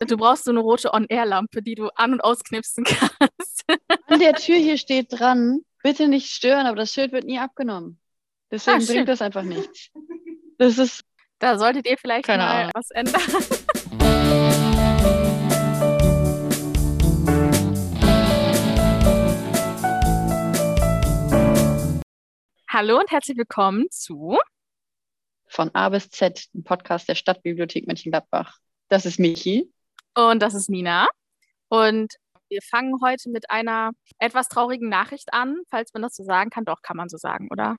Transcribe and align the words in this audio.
Du 0.00 0.16
brauchst 0.16 0.44
so 0.44 0.50
eine 0.50 0.60
rote 0.60 0.92
On-Air-Lampe, 0.92 1.62
die 1.62 1.74
du 1.74 1.88
an- 1.94 2.12
und 2.12 2.20
ausknipsen 2.20 2.84
kannst. 2.84 3.64
An 4.06 4.20
der 4.20 4.34
Tür 4.34 4.56
hier 4.56 4.76
steht 4.78 5.06
dran, 5.10 5.60
bitte 5.82 6.08
nicht 6.08 6.30
stören, 6.30 6.66
aber 6.66 6.76
das 6.76 6.92
Schild 6.92 7.12
wird 7.12 7.24
nie 7.24 7.38
abgenommen. 7.38 7.98
Deswegen 8.50 8.82
Ah, 8.82 8.86
bringt 8.86 9.08
das 9.08 9.22
einfach 9.22 9.42
nichts. 9.42 9.90
Das 10.58 10.78
ist, 10.78 11.02
Da 11.38 11.58
solltet 11.58 11.86
ihr 11.88 11.96
vielleicht 11.98 12.28
mal 12.28 12.38
Ahnung. 12.40 12.70
was 12.74 12.90
ändern. 12.90 13.22
Hallo 22.68 22.98
und 22.98 23.10
herzlich 23.10 23.36
willkommen 23.36 23.86
zu 23.90 24.38
von 25.48 25.70
A 25.74 25.88
bis 25.88 26.10
Z, 26.10 26.46
ein 26.54 26.64
Podcast 26.64 27.08
der 27.08 27.14
Stadtbibliothek 27.14 27.86
Mönchengladbach. 27.86 28.58
Das 28.88 29.06
ist 29.06 29.18
Michi. 29.18 29.72
Und 30.16 30.42
das 30.42 30.54
ist 30.54 30.68
Nina. 30.68 31.06
Und 31.68 32.14
wir 32.48 32.60
fangen 32.62 32.94
heute 33.02 33.30
mit 33.30 33.50
einer 33.50 33.90
etwas 34.18 34.48
traurigen 34.48 34.88
Nachricht 34.88 35.32
an, 35.32 35.56
falls 35.70 35.92
man 35.92 36.02
das 36.02 36.14
so 36.14 36.24
sagen 36.24 36.50
kann. 36.50 36.64
Doch, 36.64 36.82
kann 36.82 36.96
man 36.96 37.08
so 37.08 37.16
sagen, 37.16 37.48
oder? 37.50 37.76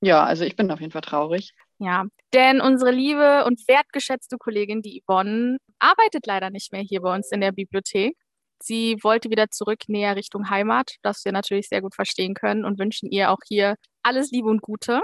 Ja, 0.00 0.24
also 0.24 0.44
ich 0.44 0.56
bin 0.56 0.70
auf 0.70 0.80
jeden 0.80 0.92
Fall 0.92 1.02
traurig. 1.02 1.52
Ja, 1.78 2.04
denn 2.32 2.60
unsere 2.60 2.90
liebe 2.90 3.44
und 3.46 3.66
wertgeschätzte 3.68 4.36
Kollegin, 4.38 4.82
die 4.82 5.02
Yvonne, 5.02 5.58
arbeitet 5.78 6.26
leider 6.26 6.50
nicht 6.50 6.72
mehr 6.72 6.82
hier 6.82 7.00
bei 7.00 7.14
uns 7.14 7.30
in 7.32 7.40
der 7.40 7.52
Bibliothek. 7.52 8.16
Sie 8.62 8.96
wollte 9.02 9.30
wieder 9.30 9.50
zurück 9.50 9.80
näher 9.88 10.16
Richtung 10.16 10.50
Heimat, 10.50 10.96
das 11.02 11.24
wir 11.24 11.32
natürlich 11.32 11.68
sehr 11.68 11.82
gut 11.82 11.94
verstehen 11.94 12.34
können 12.34 12.64
und 12.64 12.78
wünschen 12.78 13.10
ihr 13.10 13.30
auch 13.30 13.40
hier 13.46 13.76
alles 14.02 14.30
Liebe 14.30 14.48
und 14.48 14.62
Gute. 14.62 15.00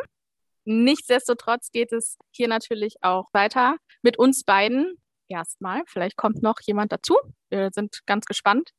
Nichtsdestotrotz 0.64 1.70
geht 1.70 1.92
es 1.92 2.16
hier 2.30 2.48
natürlich 2.48 2.94
auch 3.02 3.26
weiter 3.32 3.76
mit 4.02 4.18
uns 4.18 4.44
beiden. 4.44 4.96
Erstmal, 5.30 5.82
vielleicht 5.86 6.16
kommt 6.16 6.42
noch 6.42 6.56
jemand 6.66 6.90
dazu. 6.90 7.16
Wir 7.50 7.70
sind 7.72 8.00
ganz 8.04 8.24
gespannt. 8.24 8.70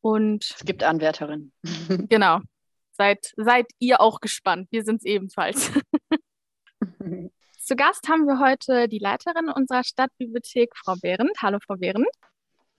Und 0.00 0.50
Es 0.56 0.64
gibt 0.64 0.82
Anwärterinnen. 0.82 1.52
genau, 2.08 2.40
seid, 2.92 3.32
seid 3.36 3.66
ihr 3.78 4.00
auch 4.00 4.20
gespannt. 4.20 4.68
Wir 4.70 4.82
sind 4.82 4.96
es 4.96 5.04
ebenfalls. 5.04 5.70
Zu 7.58 7.76
Gast 7.76 8.08
haben 8.08 8.24
wir 8.26 8.40
heute 8.40 8.88
die 8.88 8.98
Leiterin 8.98 9.50
unserer 9.54 9.84
Stadtbibliothek, 9.84 10.72
Frau 10.74 10.94
Behrendt. 11.00 11.36
Hallo, 11.42 11.58
Frau 11.64 11.76
Behrendt. 11.76 12.08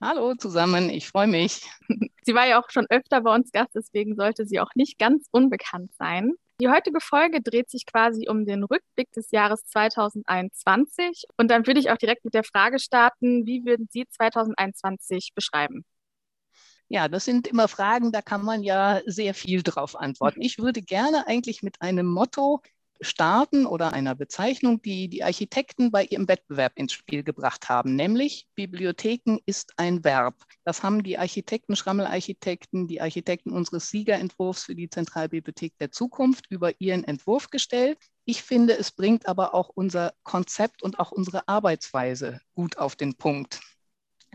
Hallo 0.00 0.34
zusammen, 0.34 0.90
ich 0.90 1.06
freue 1.06 1.28
mich. 1.28 1.62
Sie 2.22 2.34
war 2.34 2.48
ja 2.48 2.60
auch 2.60 2.70
schon 2.70 2.86
öfter 2.90 3.20
bei 3.20 3.32
uns 3.32 3.52
Gast, 3.52 3.70
deswegen 3.76 4.16
sollte 4.16 4.46
sie 4.46 4.58
auch 4.58 4.74
nicht 4.74 4.98
ganz 4.98 5.28
unbekannt 5.30 5.94
sein. 5.94 6.32
Die 6.62 6.68
heutige 6.68 7.00
Folge 7.00 7.40
dreht 7.40 7.68
sich 7.70 7.86
quasi 7.86 8.28
um 8.28 8.46
den 8.46 8.62
Rückblick 8.62 9.10
des 9.10 9.32
Jahres 9.32 9.64
2021. 9.64 11.24
Und 11.36 11.50
dann 11.50 11.66
würde 11.66 11.80
ich 11.80 11.90
auch 11.90 11.96
direkt 11.96 12.24
mit 12.24 12.34
der 12.34 12.44
Frage 12.44 12.78
starten, 12.78 13.46
wie 13.46 13.64
würden 13.64 13.88
Sie 13.90 14.06
2021 14.08 15.32
beschreiben? 15.34 15.84
Ja, 16.86 17.08
das 17.08 17.24
sind 17.24 17.48
immer 17.48 17.66
Fragen, 17.66 18.12
da 18.12 18.22
kann 18.22 18.44
man 18.44 18.62
ja 18.62 19.00
sehr 19.06 19.34
viel 19.34 19.64
drauf 19.64 19.96
antworten. 19.96 20.40
Ich 20.40 20.58
würde 20.58 20.82
gerne 20.82 21.26
eigentlich 21.26 21.64
mit 21.64 21.82
einem 21.82 22.06
Motto 22.06 22.62
starten 23.02 23.66
oder 23.66 23.92
einer 23.92 24.14
Bezeichnung, 24.14 24.80
die 24.80 25.08
die 25.08 25.22
Architekten 25.22 25.90
bei 25.90 26.04
ihrem 26.04 26.28
Wettbewerb 26.28 26.72
ins 26.76 26.92
Spiel 26.92 27.22
gebracht 27.22 27.68
haben, 27.68 27.96
nämlich 27.96 28.48
Bibliotheken 28.54 29.38
ist 29.44 29.72
ein 29.76 30.04
Verb. 30.04 30.36
Das 30.64 30.82
haben 30.82 31.02
die 31.02 31.18
Architekten, 31.18 31.76
Schrammelarchitekten, 31.76 32.88
die 32.88 33.00
Architekten 33.00 33.50
unseres 33.50 33.90
Siegerentwurfs 33.90 34.64
für 34.64 34.74
die 34.74 34.88
Zentralbibliothek 34.88 35.76
der 35.78 35.90
Zukunft 35.90 36.46
über 36.48 36.80
ihren 36.80 37.04
Entwurf 37.04 37.50
gestellt. 37.50 37.98
Ich 38.24 38.42
finde, 38.42 38.78
es 38.78 38.92
bringt 38.92 39.26
aber 39.26 39.54
auch 39.54 39.68
unser 39.74 40.14
Konzept 40.22 40.82
und 40.82 40.98
auch 40.98 41.12
unsere 41.12 41.48
Arbeitsweise 41.48 42.40
gut 42.54 42.78
auf 42.78 42.96
den 42.96 43.14
Punkt. 43.14 43.60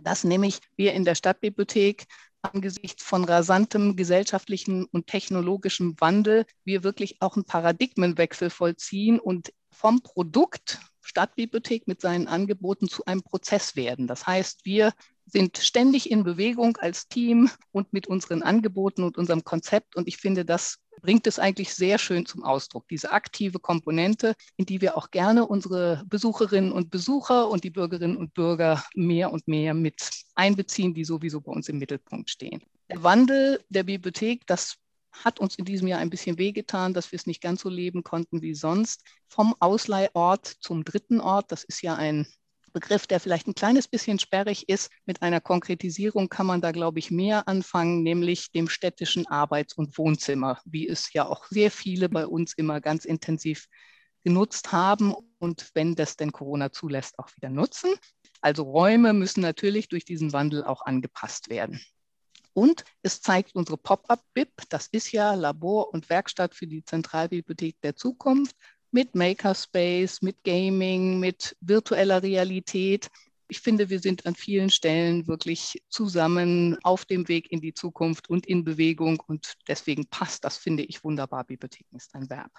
Dass 0.04 0.24
nämlich 0.24 0.60
wir 0.76 0.94
in 0.94 1.06
der 1.06 1.16
Stadtbibliothek 1.16 2.06
angesichts 2.54 3.04
von 3.04 3.24
rasantem 3.24 3.96
gesellschaftlichen 3.96 4.86
und 4.86 5.08
technologischem 5.08 5.96
Wandel 6.00 6.46
wir 6.64 6.84
wirklich 6.84 7.22
auch 7.22 7.36
einen 7.36 7.46
Paradigmenwechsel 7.46 8.50
vollziehen 8.50 9.20
und 9.20 9.54
vom 9.72 10.02
Produkt 10.02 10.80
Stadtbibliothek 11.02 11.88
mit 11.88 12.02
seinen 12.02 12.28
Angeboten 12.28 12.90
zu 12.90 13.06
einem 13.06 13.24
Prozess 13.24 13.76
werden. 13.76 14.08
Das 14.08 14.28
heißt, 14.28 14.66
wir 14.66 14.92
sind 15.28 15.58
ständig 15.58 16.10
in 16.10 16.24
Bewegung 16.24 16.78
als 16.78 17.08
Team 17.08 17.50
und 17.72 17.92
mit 17.94 18.08
unseren 18.08 18.42
Angeboten 18.42 19.04
und 19.04 19.18
unserem 19.18 19.44
Konzept. 19.44 19.96
Und 19.96 20.08
ich 20.08 20.18
finde, 20.18 20.46
das 20.46 20.80
bringt 21.02 21.28
es 21.28 21.38
eigentlich 21.38 21.74
sehr 21.74 21.98
schön 21.98 22.26
zum 22.26 22.44
Ausdruck, 22.44 22.88
diese 22.88 23.12
aktive 23.12 23.60
Komponente, 23.60 24.34
in 24.56 24.66
die 24.66 24.82
wir 24.82 24.98
auch 24.98 25.12
gerne 25.12 25.46
unsere 25.46 26.04
Besucherinnen 26.08 26.72
und 26.72 26.90
Besucher 26.90 27.50
und 27.50 27.64
die 27.64 27.70
Bürgerinnen 27.70 28.18
und 28.18 28.34
Bürger 28.34 28.84
mehr 28.96 29.32
und 29.32 29.48
mehr 29.48 29.74
mit 29.74 30.10
einbeziehen, 30.36 30.94
die 30.94 31.06
sowieso 31.06 31.42
bei 31.42 31.52
uns 31.52 31.70
im 31.70 31.78
Mittelpunkt 31.78 32.30
stehen. 32.30 32.62
Der 32.90 33.04
Wandel 33.04 33.62
der 33.70 33.84
Bibliothek, 33.84 34.48
das 34.48 34.78
hat 35.12 35.40
uns 35.40 35.56
in 35.56 35.66
diesem 35.66 35.88
Jahr 35.88 36.00
ein 36.00 36.10
bisschen 36.10 36.38
wehgetan, 36.38 36.94
dass 36.94 37.12
wir 37.12 37.18
es 37.18 37.28
nicht 37.28 37.42
ganz 37.42 37.62
so 37.62 37.70
leben 37.70 38.04
konnten 38.04 38.42
wie 38.42 38.54
sonst. 38.54 39.04
Vom 39.28 39.56
Ausleihort 39.60 40.46
zum 40.62 40.84
dritten 40.84 41.20
Ort, 41.20 41.52
das 41.52 41.64
ist 41.64 41.82
ja 41.82 41.96
ein 41.96 42.28
Begriff, 42.72 43.08
der 43.08 43.20
vielleicht 43.20 43.48
ein 43.48 43.56
kleines 43.56 43.88
bisschen 43.88 44.20
sperrig 44.20 44.70
ist. 44.70 44.92
Mit 45.06 45.22
einer 45.22 45.42
Konkretisierung 45.42 46.30
kann 46.30 46.46
man 46.46 46.62
da, 46.62 46.72
glaube 46.72 47.00
ich, 47.00 47.12
mehr 47.12 47.48
anfangen, 47.48 48.04
nämlich 48.04 48.52
dem 48.52 48.70
städtischen 48.70 49.28
Arbeits- 49.28 49.74
und 49.74 49.98
Wohnzimmer, 49.98 50.62
wie 50.66 50.88
es 50.88 51.12
ja 51.14 51.26
auch 51.26 51.46
sehr 51.46 51.72
viele 51.72 52.10
bei 52.10 52.28
uns 52.28 52.54
immer 52.54 52.82
ganz 52.82 53.06
intensiv 53.06 53.68
genutzt 54.24 54.72
haben 54.72 55.16
und 55.40 55.70
wenn 55.74 55.96
das 55.96 56.18
denn 56.18 56.32
Corona 56.32 56.72
zulässt, 56.72 57.18
auch 57.20 57.30
wieder 57.36 57.50
nutzen. 57.50 57.92
Also 58.42 58.64
Räume 58.64 59.14
müssen 59.14 59.42
natürlich 59.42 59.88
durch 59.88 60.06
diesen 60.06 60.34
Wandel 60.34 60.64
auch 60.64 60.82
angepasst 60.82 61.50
werden. 61.50 61.82
Und 62.54 62.84
es 63.04 63.22
zeigt 63.22 63.54
unsere 63.56 63.78
Pop-up-Bib, 63.78 64.50
das 64.70 64.88
ist 64.88 65.12
ja 65.12 65.36
Labor 65.36 65.94
und 65.94 66.10
Werkstatt 66.10 66.56
für 66.56 66.66
die 66.66 66.84
Zentralbibliothek 66.84 67.80
der 67.82 67.96
Zukunft 67.96 68.56
mit 68.92 69.16
Makerspace, 69.16 70.22
mit 70.22 70.44
Gaming, 70.44 71.20
mit 71.20 71.56
virtueller 71.62 72.24
Realität. 72.24 73.10
Ich 73.50 73.60
finde, 73.60 73.90
wir 73.90 74.00
sind 74.00 74.26
an 74.26 74.36
vielen 74.36 74.70
Stellen 74.70 75.28
wirklich 75.28 75.82
zusammen 75.90 76.78
auf 76.84 77.06
dem 77.06 77.28
Weg 77.28 77.52
in 77.52 77.62
die 77.62 77.74
Zukunft 77.74 78.30
und 78.30 78.46
in 78.46 78.64
Bewegung 78.64 79.22
und 79.28 79.54
deswegen 79.68 80.06
passt 80.08 80.44
das, 80.44 80.58
finde 80.58 80.84
ich, 80.84 81.04
wunderbar. 81.04 81.46
Bibliotheken 81.46 81.96
ist 81.96 82.14
ein 82.14 82.30
Verb. 82.30 82.52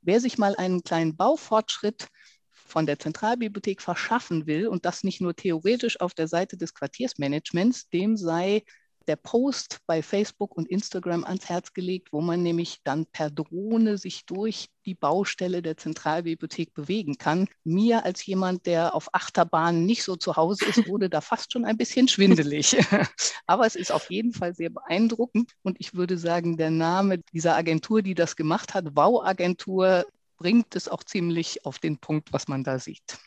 Wer 0.00 0.20
sich 0.20 0.38
mal 0.38 0.56
einen 0.56 0.82
kleinen 0.82 1.16
Baufortschritt 1.16 2.08
von 2.50 2.86
der 2.86 2.98
Zentralbibliothek 2.98 3.82
verschaffen 3.82 4.46
will 4.46 4.68
und 4.68 4.84
das 4.86 5.04
nicht 5.04 5.20
nur 5.20 5.34
theoretisch 5.34 6.00
auf 6.00 6.14
der 6.14 6.28
Seite 6.28 6.56
des 6.56 6.72
Quartiersmanagements, 6.72 7.88
dem 7.90 8.16
sei 8.16 8.62
der 9.06 9.16
Post 9.16 9.78
bei 9.86 10.02
Facebook 10.02 10.56
und 10.56 10.68
Instagram 10.68 11.24
ans 11.24 11.48
Herz 11.48 11.72
gelegt, 11.72 12.12
wo 12.12 12.20
man 12.20 12.42
nämlich 12.42 12.80
dann 12.84 13.06
per 13.06 13.30
Drohne 13.30 13.98
sich 13.98 14.26
durch 14.26 14.68
die 14.86 14.94
Baustelle 14.94 15.62
der 15.62 15.76
Zentralbibliothek 15.76 16.74
bewegen 16.74 17.18
kann. 17.18 17.48
Mir 17.64 18.04
als 18.04 18.24
jemand, 18.24 18.66
der 18.66 18.94
auf 18.94 19.12
Achterbahnen 19.14 19.84
nicht 19.86 20.04
so 20.04 20.16
zu 20.16 20.36
Hause 20.36 20.66
ist, 20.66 20.88
wurde 20.88 21.10
da 21.10 21.20
fast 21.20 21.52
schon 21.52 21.64
ein 21.64 21.76
bisschen 21.76 22.08
schwindelig. 22.08 22.76
Aber 23.46 23.66
es 23.66 23.76
ist 23.76 23.92
auf 23.92 24.10
jeden 24.10 24.32
Fall 24.32 24.54
sehr 24.54 24.70
beeindruckend 24.70 25.52
und 25.62 25.76
ich 25.80 25.94
würde 25.94 26.18
sagen, 26.18 26.56
der 26.56 26.70
Name 26.70 27.18
dieser 27.32 27.56
Agentur, 27.56 28.02
die 28.02 28.14
das 28.14 28.36
gemacht 28.36 28.74
hat, 28.74 28.96
Wow-Agentur, 28.96 30.06
bringt 30.36 30.74
es 30.74 30.88
auch 30.88 31.04
ziemlich 31.04 31.66
auf 31.66 31.78
den 31.78 31.98
Punkt, 31.98 32.32
was 32.32 32.48
man 32.48 32.64
da 32.64 32.78
sieht. 32.78 33.18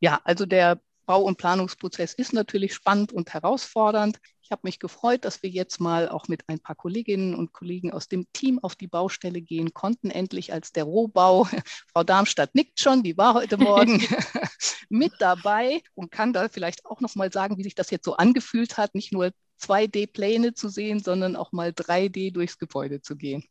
Ja, 0.00 0.20
also 0.24 0.46
der 0.46 0.80
Bau- 1.06 1.22
und 1.22 1.36
Planungsprozess 1.36 2.14
ist 2.14 2.32
natürlich 2.32 2.74
spannend 2.74 3.12
und 3.12 3.32
herausfordernd. 3.32 4.18
Ich 4.52 4.54
habe 4.54 4.68
mich 4.68 4.80
gefreut, 4.80 5.24
dass 5.24 5.42
wir 5.42 5.48
jetzt 5.48 5.80
mal 5.80 6.10
auch 6.10 6.28
mit 6.28 6.46
ein 6.46 6.60
paar 6.60 6.76
Kolleginnen 6.76 7.34
und 7.34 7.54
Kollegen 7.54 7.90
aus 7.90 8.08
dem 8.08 8.30
Team 8.34 8.58
auf 8.58 8.76
die 8.76 8.86
Baustelle 8.86 9.40
gehen 9.40 9.72
konnten, 9.72 10.10
endlich 10.10 10.52
als 10.52 10.72
der 10.72 10.84
Rohbau. 10.84 11.44
Frau 11.90 12.04
Darmstadt 12.04 12.54
nickt 12.54 12.78
schon, 12.78 13.02
die 13.02 13.16
war 13.16 13.32
heute 13.32 13.56
Morgen 13.56 14.06
mit 14.90 15.14
dabei 15.20 15.80
und 15.94 16.10
kann 16.10 16.34
da 16.34 16.50
vielleicht 16.50 16.84
auch 16.84 17.00
noch 17.00 17.14
mal 17.14 17.32
sagen, 17.32 17.56
wie 17.56 17.62
sich 17.62 17.74
das 17.74 17.90
jetzt 17.90 18.04
so 18.04 18.16
angefühlt 18.16 18.76
hat, 18.76 18.94
nicht 18.94 19.10
nur 19.10 19.30
2D-Pläne 19.62 20.52
zu 20.52 20.68
sehen, 20.68 21.00
sondern 21.00 21.34
auch 21.34 21.52
mal 21.52 21.70
3D 21.70 22.30
durchs 22.30 22.58
Gebäude 22.58 23.00
zu 23.00 23.16
gehen. 23.16 23.42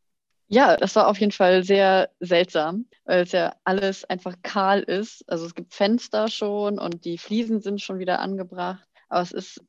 Ja, 0.50 0.77
das 0.77 0.95
war 0.95 1.07
auf 1.07 1.19
jeden 1.19 1.31
Fall 1.31 1.63
sehr 1.63 2.12
seltsam, 2.19 2.86
weil 3.06 3.24
es 3.24 3.31
ja 3.31 3.56
alles 3.63 4.06
einfach 4.06 4.36
kahl 4.44 4.81
ist. 4.81 5.27
Also 5.27 5.48
es 5.48 5.56
gibt 5.56 5.74
Fenster 5.74 6.27
schon 6.27 6.77
und 6.77 7.06
die 7.06 7.18
Fliesen 7.18 7.59
sind 7.59 7.81
schon 7.81 7.98
wieder 7.98 8.19
angebracht. 8.19 8.88
Aber 9.09 9.24
es 9.24 9.31
ist 9.31 9.62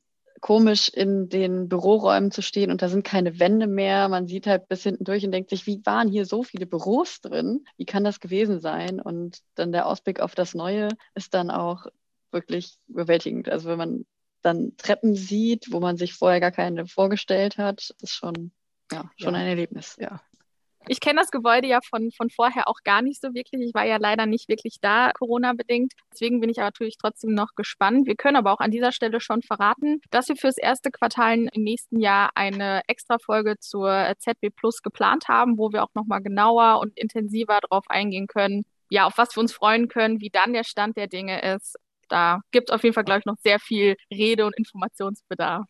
komisch, 0.43 0.89
in 0.89 1.29
den 1.29 1.69
Büroräumen 1.69 2.29
zu 2.29 2.41
stehen 2.41 2.69
und 2.69 2.81
da 2.81 2.89
sind 2.89 3.05
keine 3.05 3.39
Wände 3.39 3.65
mehr. 3.65 4.09
Man 4.09 4.27
sieht 4.27 4.45
halt 4.45 4.67
bis 4.67 4.83
hinten 4.83 5.05
durch 5.05 5.25
und 5.25 5.31
denkt 5.31 5.49
sich, 5.49 5.65
wie 5.67 5.79
waren 5.85 6.09
hier 6.09 6.25
so 6.25 6.43
viele 6.43 6.65
Büros 6.65 7.21
drin? 7.21 7.63
Wie 7.77 7.85
kann 7.85 8.03
das 8.03 8.19
gewesen 8.19 8.59
sein? 8.59 8.99
Und 8.99 9.39
dann 9.55 9.71
der 9.71 9.87
Ausblick 9.87 10.19
auf 10.19 10.35
das 10.35 10.53
Neue 10.53 10.89
ist 11.15 11.33
dann 11.33 11.49
auch 11.49 11.85
wirklich 12.31 12.75
überwältigend. 12.89 13.47
Also 13.47 13.69
wenn 13.69 13.77
man 13.77 14.05
dann 14.41 14.75
Treppen 14.75 15.15
sieht, 15.15 15.71
wo 15.71 15.79
man 15.79 15.95
sich 15.95 16.13
vorher 16.13 16.41
gar 16.41 16.51
keine 16.51 16.87
vorgestellt 16.87 17.57
hat, 17.57 17.95
ist 18.01 18.11
schon, 18.11 18.51
ja, 18.91 19.09
schon 19.15 19.35
Ja. 19.35 19.39
ein 19.39 19.47
Erlebnis. 19.47 19.95
Ja. 19.97 20.19
Ich 20.87 20.99
kenne 20.99 21.21
das 21.21 21.31
Gebäude 21.31 21.67
ja 21.67 21.79
von, 21.81 22.11
von 22.11 22.29
vorher 22.29 22.67
auch 22.67 22.79
gar 22.83 23.01
nicht 23.01 23.21
so 23.21 23.33
wirklich. 23.33 23.61
Ich 23.61 23.73
war 23.73 23.85
ja 23.85 23.97
leider 23.97 24.25
nicht 24.25 24.49
wirklich 24.49 24.79
da, 24.81 25.11
Corona-bedingt. 25.13 25.93
Deswegen 26.11 26.41
bin 26.41 26.49
ich 26.49 26.57
aber 26.57 26.67
natürlich 26.67 26.97
trotzdem 26.97 27.33
noch 27.33 27.55
gespannt. 27.55 28.05
Wir 28.05 28.15
können 28.15 28.35
aber 28.35 28.51
auch 28.51 28.59
an 28.59 28.71
dieser 28.71 28.91
Stelle 28.91 29.21
schon 29.21 29.41
verraten, 29.41 30.01
dass 30.11 30.27
wir 30.27 30.35
fürs 30.35 30.57
erste 30.57 30.91
Quartal 30.91 31.47
im 31.53 31.63
nächsten 31.63 31.99
Jahr 32.01 32.31
eine 32.35 32.81
Extra-Folge 32.87 33.57
zur 33.59 34.13
ZB 34.19 34.49
Plus 34.53 34.81
geplant 34.81 35.29
haben, 35.29 35.57
wo 35.57 35.71
wir 35.71 35.83
auch 35.83 35.93
nochmal 35.93 36.21
genauer 36.21 36.79
und 36.81 36.97
intensiver 36.97 37.59
darauf 37.61 37.85
eingehen 37.89 38.27
können, 38.27 38.63
ja, 38.89 39.05
auf 39.05 39.17
was 39.17 39.35
wir 39.35 39.41
uns 39.41 39.53
freuen 39.53 39.87
können, 39.87 40.19
wie 40.19 40.29
dann 40.29 40.53
der 40.53 40.65
Stand 40.65 40.97
der 40.97 41.07
Dinge 41.07 41.41
ist. 41.55 41.77
Da 42.09 42.41
gibt 42.51 42.69
es 42.69 42.75
auf 42.75 42.83
jeden 42.83 42.93
Fall, 42.93 43.05
glaube 43.05 43.19
ich, 43.19 43.25
noch 43.25 43.37
sehr 43.37 43.59
viel 43.59 43.95
Rede- 44.11 44.45
und 44.45 44.55
Informationsbedarf. 44.57 45.65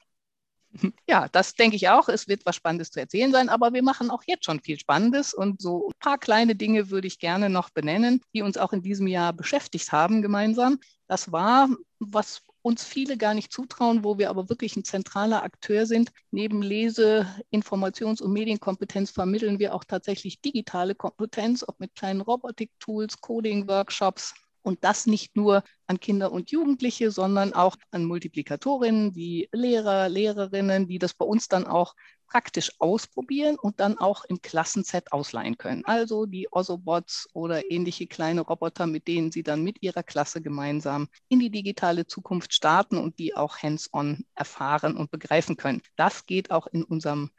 Ja, 1.07 1.27
das 1.29 1.53
denke 1.53 1.75
ich 1.75 1.89
auch. 1.89 2.09
Es 2.09 2.27
wird 2.27 2.45
was 2.45 2.55
Spannendes 2.55 2.91
zu 2.91 2.99
erzählen 2.99 3.31
sein, 3.31 3.49
aber 3.49 3.73
wir 3.73 3.83
machen 3.83 4.09
auch 4.09 4.23
jetzt 4.25 4.45
schon 4.45 4.59
viel 4.59 4.79
Spannendes 4.79 5.33
und 5.33 5.61
so 5.61 5.89
ein 5.89 5.99
paar 5.99 6.17
kleine 6.17 6.55
Dinge 6.55 6.89
würde 6.89 7.07
ich 7.07 7.19
gerne 7.19 7.49
noch 7.49 7.69
benennen, 7.69 8.21
die 8.33 8.41
uns 8.41 8.57
auch 8.57 8.73
in 8.73 8.81
diesem 8.81 9.07
Jahr 9.07 9.33
beschäftigt 9.33 9.91
haben 9.91 10.21
gemeinsam. 10.21 10.79
Das 11.07 11.31
war, 11.31 11.69
was 11.99 12.41
uns 12.63 12.83
viele 12.85 13.17
gar 13.17 13.33
nicht 13.33 13.51
zutrauen, 13.51 14.03
wo 14.03 14.17
wir 14.17 14.29
aber 14.29 14.49
wirklich 14.49 14.75
ein 14.75 14.85
zentraler 14.85 15.43
Akteur 15.43 15.85
sind. 15.85 16.11
Neben 16.31 16.61
Lese-, 16.61 17.27
Informations- 17.51 18.21
und 18.21 18.31
Medienkompetenz 18.31 19.11
vermitteln 19.11 19.59
wir 19.59 19.75
auch 19.75 19.83
tatsächlich 19.83 20.41
digitale 20.41 20.95
Kompetenz, 20.95 21.63
ob 21.67 21.79
mit 21.79 21.93
kleinen 21.93 22.21
Robotik-Tools, 22.21 23.19
Coding-Workshops, 23.19 24.33
und 24.63 24.83
das 24.83 25.05
nicht 25.05 25.35
nur 25.35 25.63
an 25.87 25.99
Kinder 25.99 26.31
und 26.31 26.51
Jugendliche, 26.51 27.11
sondern 27.11 27.53
auch 27.53 27.75
an 27.91 28.05
Multiplikatorinnen 28.05 29.15
wie 29.15 29.49
Lehrer, 29.51 30.09
Lehrerinnen, 30.09 30.87
die 30.87 30.99
das 30.99 31.13
bei 31.13 31.25
uns 31.25 31.47
dann 31.47 31.67
auch 31.67 31.93
praktisch 32.33 32.71
ausprobieren 32.79 33.57
und 33.61 33.79
dann 33.79 33.99
auch 33.99 34.25
im 34.25 34.41
Klassenset 34.41 35.11
ausleihen 35.11 35.57
können. 35.59 35.85
Also 35.85 36.25
die 36.25 36.47
Osobots 36.51 37.27
oder 37.33 37.69
ähnliche 37.69 38.07
kleine 38.07 38.41
Roboter, 38.41 38.87
mit 38.87 39.07
denen 39.07 39.31
sie 39.31 39.43
dann 39.43 39.63
mit 39.63 39.83
ihrer 39.83 40.01
Klasse 40.01 40.41
gemeinsam 40.41 41.09
in 41.29 41.39
die 41.39 41.51
digitale 41.51 42.07
Zukunft 42.07 42.53
starten 42.53 42.97
und 42.97 43.19
die 43.19 43.35
auch 43.35 43.57
hands-on 43.57 44.25
erfahren 44.33 44.97
und 44.97 45.11
begreifen 45.11 45.57
können. 45.57 45.83
Das 45.95 46.25
geht 46.25 46.49
auch 46.49 46.65
in 46.65 46.83
unserem 46.83 47.29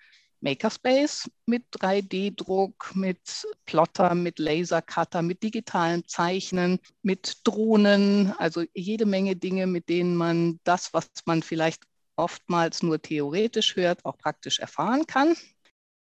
Makerspace 0.44 1.31
mit 1.46 1.64
3D-Druck, 1.73 2.94
mit 2.94 3.46
Plotter, 3.64 4.14
mit 4.14 4.38
Lasercutter, 4.38 5.23
mit 5.23 5.43
digitalen 5.43 6.06
Zeichnen, 6.06 6.81
mit 7.02 7.38
Drohnen, 7.44 8.32
also 8.37 8.62
jede 8.75 9.06
Menge 9.06 9.37
Dinge, 9.37 9.67
mit 9.67 9.88
denen 9.88 10.14
man 10.14 10.61
das, 10.64 10.93
was 10.93 11.08
man 11.25 11.43
vielleicht 11.43 11.85
oftmals 12.17 12.82
nur 12.82 13.00
theoretisch 13.00 13.75
hört, 13.75 14.05
auch 14.05 14.19
praktisch 14.19 14.58
erfahren 14.58 15.06
kann. 15.06 15.35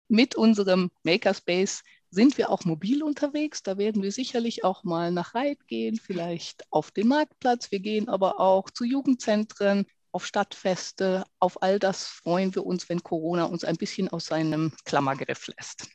Mit 0.09 0.35
unserem 0.35 0.91
Makerspace 1.03 1.81
sind 2.09 2.37
wir 2.37 2.49
auch 2.49 2.65
mobil 2.65 3.01
unterwegs. 3.01 3.63
Da 3.63 3.77
werden 3.77 4.03
wir 4.03 4.11
sicherlich 4.11 4.65
auch 4.65 4.83
mal 4.83 5.11
nach 5.11 5.35
Reit 5.35 5.65
gehen, 5.67 5.95
vielleicht 5.95 6.65
auf 6.69 6.91
den 6.91 7.07
Marktplatz. 7.07 7.71
Wir 7.71 7.79
gehen 7.79 8.09
aber 8.09 8.41
auch 8.41 8.69
zu 8.69 8.83
Jugendzentren, 8.83 9.85
auf 10.13 10.25
Stadtfeste, 10.25 11.25
auf 11.39 11.61
all 11.61 11.79
das 11.79 12.05
freuen 12.05 12.53
wir 12.55 12.65
uns, 12.65 12.87
wenn 12.89 13.03
Corona 13.03 13.45
uns 13.45 13.63
ein 13.63 13.77
bisschen 13.77 14.09
aus 14.09 14.25
seinem 14.25 14.73
Klammergriff 14.85 15.47
lässt. 15.47 15.87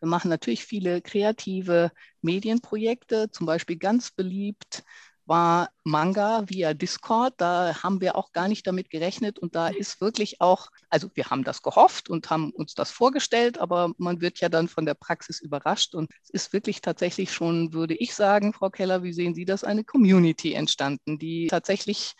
Wir 0.00 0.08
machen 0.08 0.28
natürlich 0.28 0.64
viele 0.64 1.00
kreative 1.00 1.90
Medienprojekte, 2.20 3.30
zum 3.30 3.46
Beispiel 3.46 3.76
ganz 3.76 4.10
beliebt 4.10 4.82
war 5.26 5.70
Manga 5.84 6.44
via 6.46 6.72
Discord. 6.72 7.34
Da 7.36 7.82
haben 7.82 8.00
wir 8.00 8.16
auch 8.16 8.32
gar 8.32 8.48
nicht 8.48 8.66
damit 8.66 8.90
gerechnet 8.90 9.38
und 9.38 9.54
da 9.54 9.68
ist 9.68 10.00
wirklich 10.00 10.40
auch, 10.40 10.68
also 10.88 11.10
wir 11.14 11.26
haben 11.26 11.44
das 11.44 11.62
gehofft 11.62 12.08
und 12.08 12.30
haben 12.30 12.50
uns 12.52 12.74
das 12.74 12.90
vorgestellt, 12.90 13.58
aber 13.58 13.92
man 13.98 14.20
wird 14.20 14.38
ja 14.40 14.48
dann 14.48 14.68
von 14.68 14.86
der 14.86 14.94
Praxis 14.94 15.40
überrascht 15.40 15.94
und 15.94 16.10
es 16.22 16.30
ist 16.30 16.52
wirklich 16.52 16.80
tatsächlich 16.80 17.32
schon, 17.32 17.72
würde 17.72 17.94
ich 17.94 18.14
sagen, 18.14 18.52
Frau 18.52 18.70
Keller, 18.70 19.02
wie 19.02 19.12
sehen 19.12 19.34
Sie 19.34 19.44
das, 19.44 19.64
eine 19.64 19.84
Community 19.84 20.54
entstanden, 20.54 21.18
die 21.18 21.48
tatsächlich 21.48 22.14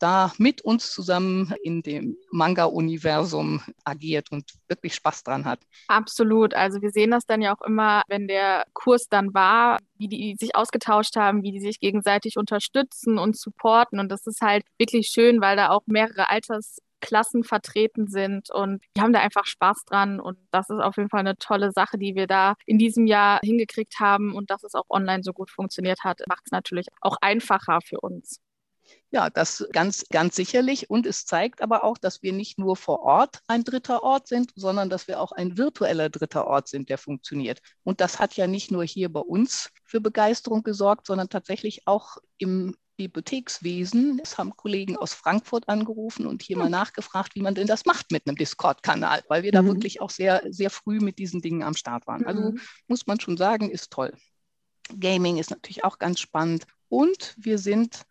da 0.00 0.32
mit 0.38 0.62
uns 0.62 0.92
zusammen 0.92 1.54
in 1.62 1.82
dem 1.82 2.16
Manga-Universum 2.30 3.62
agiert 3.84 4.32
und 4.32 4.50
wirklich 4.68 4.94
Spaß 4.94 5.22
dran 5.22 5.44
hat. 5.44 5.60
Absolut. 5.88 6.54
Also 6.54 6.82
wir 6.82 6.90
sehen 6.90 7.10
das 7.10 7.26
dann 7.26 7.42
ja 7.42 7.54
auch 7.54 7.62
immer, 7.62 8.02
wenn 8.08 8.26
der 8.26 8.64
Kurs 8.72 9.08
dann 9.08 9.34
war, 9.34 9.78
wie 9.98 10.08
die 10.08 10.36
sich 10.38 10.56
ausgetauscht 10.56 11.16
haben, 11.16 11.42
wie 11.42 11.52
die 11.52 11.60
sich 11.60 11.78
gegenseitig 11.80 12.36
unterstützen 12.36 13.18
und 13.18 13.36
supporten. 13.36 14.00
Und 14.00 14.10
das 14.10 14.26
ist 14.26 14.40
halt 14.40 14.64
wirklich 14.78 15.08
schön, 15.08 15.40
weil 15.40 15.56
da 15.56 15.68
auch 15.70 15.82
mehrere 15.86 16.30
Altersklassen 16.30 17.44
vertreten 17.44 18.08
sind 18.08 18.50
und 18.50 18.82
die 18.96 19.02
haben 19.02 19.12
da 19.12 19.20
einfach 19.20 19.44
Spaß 19.44 19.84
dran 19.84 20.20
und 20.20 20.38
das 20.50 20.70
ist 20.70 20.80
auf 20.80 20.96
jeden 20.96 21.10
Fall 21.10 21.20
eine 21.20 21.36
tolle 21.36 21.72
Sache, 21.72 21.98
die 21.98 22.14
wir 22.14 22.26
da 22.26 22.54
in 22.66 22.78
diesem 22.78 23.06
Jahr 23.06 23.40
hingekriegt 23.42 24.00
haben 24.00 24.34
und 24.34 24.50
dass 24.50 24.64
es 24.64 24.74
auch 24.74 24.88
online 24.88 25.22
so 25.22 25.32
gut 25.32 25.50
funktioniert 25.50 26.04
hat, 26.04 26.20
macht 26.28 26.42
es 26.46 26.52
natürlich 26.52 26.86
auch 27.00 27.16
einfacher 27.20 27.80
für 27.82 28.00
uns. 28.00 28.40
Ja, 29.12 29.28
das 29.28 29.66
ganz, 29.72 30.04
ganz 30.08 30.36
sicherlich. 30.36 30.88
Und 30.88 31.04
es 31.04 31.26
zeigt 31.26 31.62
aber 31.62 31.82
auch, 31.82 31.98
dass 31.98 32.22
wir 32.22 32.32
nicht 32.32 32.58
nur 32.58 32.76
vor 32.76 33.00
Ort 33.00 33.40
ein 33.48 33.64
dritter 33.64 34.04
Ort 34.04 34.28
sind, 34.28 34.52
sondern 34.54 34.88
dass 34.88 35.08
wir 35.08 35.20
auch 35.20 35.32
ein 35.32 35.58
virtueller 35.58 36.10
dritter 36.10 36.46
Ort 36.46 36.68
sind, 36.68 36.88
der 36.88 36.98
funktioniert. 36.98 37.60
Und 37.82 38.00
das 38.00 38.20
hat 38.20 38.36
ja 38.36 38.46
nicht 38.46 38.70
nur 38.70 38.84
hier 38.84 39.12
bei 39.12 39.20
uns 39.20 39.70
für 39.84 40.00
Begeisterung 40.00 40.62
gesorgt, 40.62 41.06
sondern 41.06 41.28
tatsächlich 41.28 41.86
auch 41.86 42.18
im 42.38 42.76
Bibliothekswesen. 42.96 44.20
Es 44.22 44.36
haben 44.36 44.54
Kollegen 44.56 44.96
aus 44.96 45.14
Frankfurt 45.14 45.68
angerufen 45.68 46.26
und 46.26 46.42
hier 46.42 46.58
mal 46.58 46.68
nachgefragt, 46.68 47.34
wie 47.34 47.40
man 47.40 47.54
denn 47.54 47.66
das 47.66 47.86
macht 47.86 48.12
mit 48.12 48.26
einem 48.26 48.36
Discord-Kanal, 48.36 49.22
weil 49.28 49.42
wir 49.42 49.52
da 49.52 49.62
mhm. 49.62 49.68
wirklich 49.68 50.02
auch 50.02 50.10
sehr, 50.10 50.42
sehr 50.50 50.68
früh 50.68 51.00
mit 51.00 51.18
diesen 51.18 51.40
Dingen 51.40 51.62
am 51.62 51.74
Start 51.74 52.06
waren. 52.06 52.26
Also 52.26 52.52
mhm. 52.52 52.60
muss 52.88 53.06
man 53.06 53.18
schon 53.18 53.38
sagen, 53.38 53.70
ist 53.70 53.90
toll. 53.90 54.12
Gaming 54.98 55.38
ist 55.38 55.50
natürlich 55.50 55.82
auch 55.82 55.98
ganz 55.98 56.20
spannend. 56.20 56.64
Und 56.88 57.34
wir 57.38 57.58
sind 57.58 58.02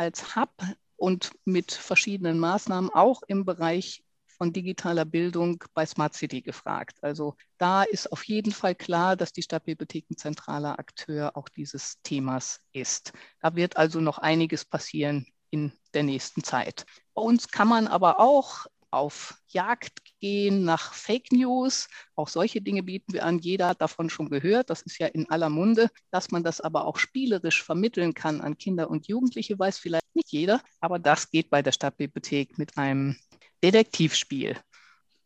als 0.00 0.34
Hub 0.34 0.50
und 0.96 1.30
mit 1.44 1.72
verschiedenen 1.72 2.38
Maßnahmen 2.38 2.88
auch 2.88 3.20
im 3.28 3.44
Bereich 3.44 4.02
von 4.26 4.50
digitaler 4.50 5.04
Bildung 5.04 5.62
bei 5.74 5.84
Smart 5.84 6.14
City 6.14 6.40
gefragt. 6.40 6.96
Also 7.02 7.36
da 7.58 7.82
ist 7.82 8.10
auf 8.10 8.24
jeden 8.24 8.52
Fall 8.52 8.74
klar, 8.74 9.14
dass 9.14 9.34
die 9.34 9.42
Stadtbibliothek 9.42 10.06
ein 10.10 10.16
zentraler 10.16 10.78
Akteur 10.78 11.36
auch 11.36 11.50
dieses 11.50 12.00
Themas 12.02 12.60
ist. 12.72 13.12
Da 13.42 13.54
wird 13.54 13.76
also 13.76 14.00
noch 14.00 14.16
einiges 14.16 14.64
passieren 14.64 15.26
in 15.50 15.70
der 15.92 16.04
nächsten 16.04 16.42
Zeit. 16.42 16.86
Bei 17.12 17.20
uns 17.20 17.48
kann 17.48 17.68
man 17.68 17.86
aber 17.86 18.20
auch 18.20 18.66
auf 18.90 19.34
Jagd 19.48 20.00
gehen 20.20 20.64
nach 20.64 20.94
Fake 20.94 21.32
News. 21.32 21.88
Auch 22.14 22.28
solche 22.28 22.60
Dinge 22.60 22.82
bieten 22.82 23.12
wir 23.12 23.24
an. 23.24 23.38
Jeder 23.38 23.68
hat 23.68 23.80
davon 23.80 24.10
schon 24.10 24.30
gehört. 24.30 24.70
Das 24.70 24.82
ist 24.82 24.98
ja 24.98 25.06
in 25.06 25.30
aller 25.30 25.48
Munde. 25.48 25.88
Dass 26.10 26.30
man 26.30 26.42
das 26.42 26.60
aber 26.60 26.86
auch 26.86 26.98
spielerisch 26.98 27.62
vermitteln 27.62 28.14
kann 28.14 28.40
an 28.40 28.58
Kinder 28.58 28.90
und 28.90 29.08
Jugendliche, 29.08 29.58
weiß 29.58 29.78
vielleicht 29.78 30.14
nicht 30.14 30.32
jeder. 30.32 30.60
Aber 30.80 30.98
das 30.98 31.30
geht 31.30 31.50
bei 31.50 31.62
der 31.62 31.72
Stadtbibliothek 31.72 32.58
mit 32.58 32.76
einem 32.76 33.16
Detektivspiel. 33.62 34.56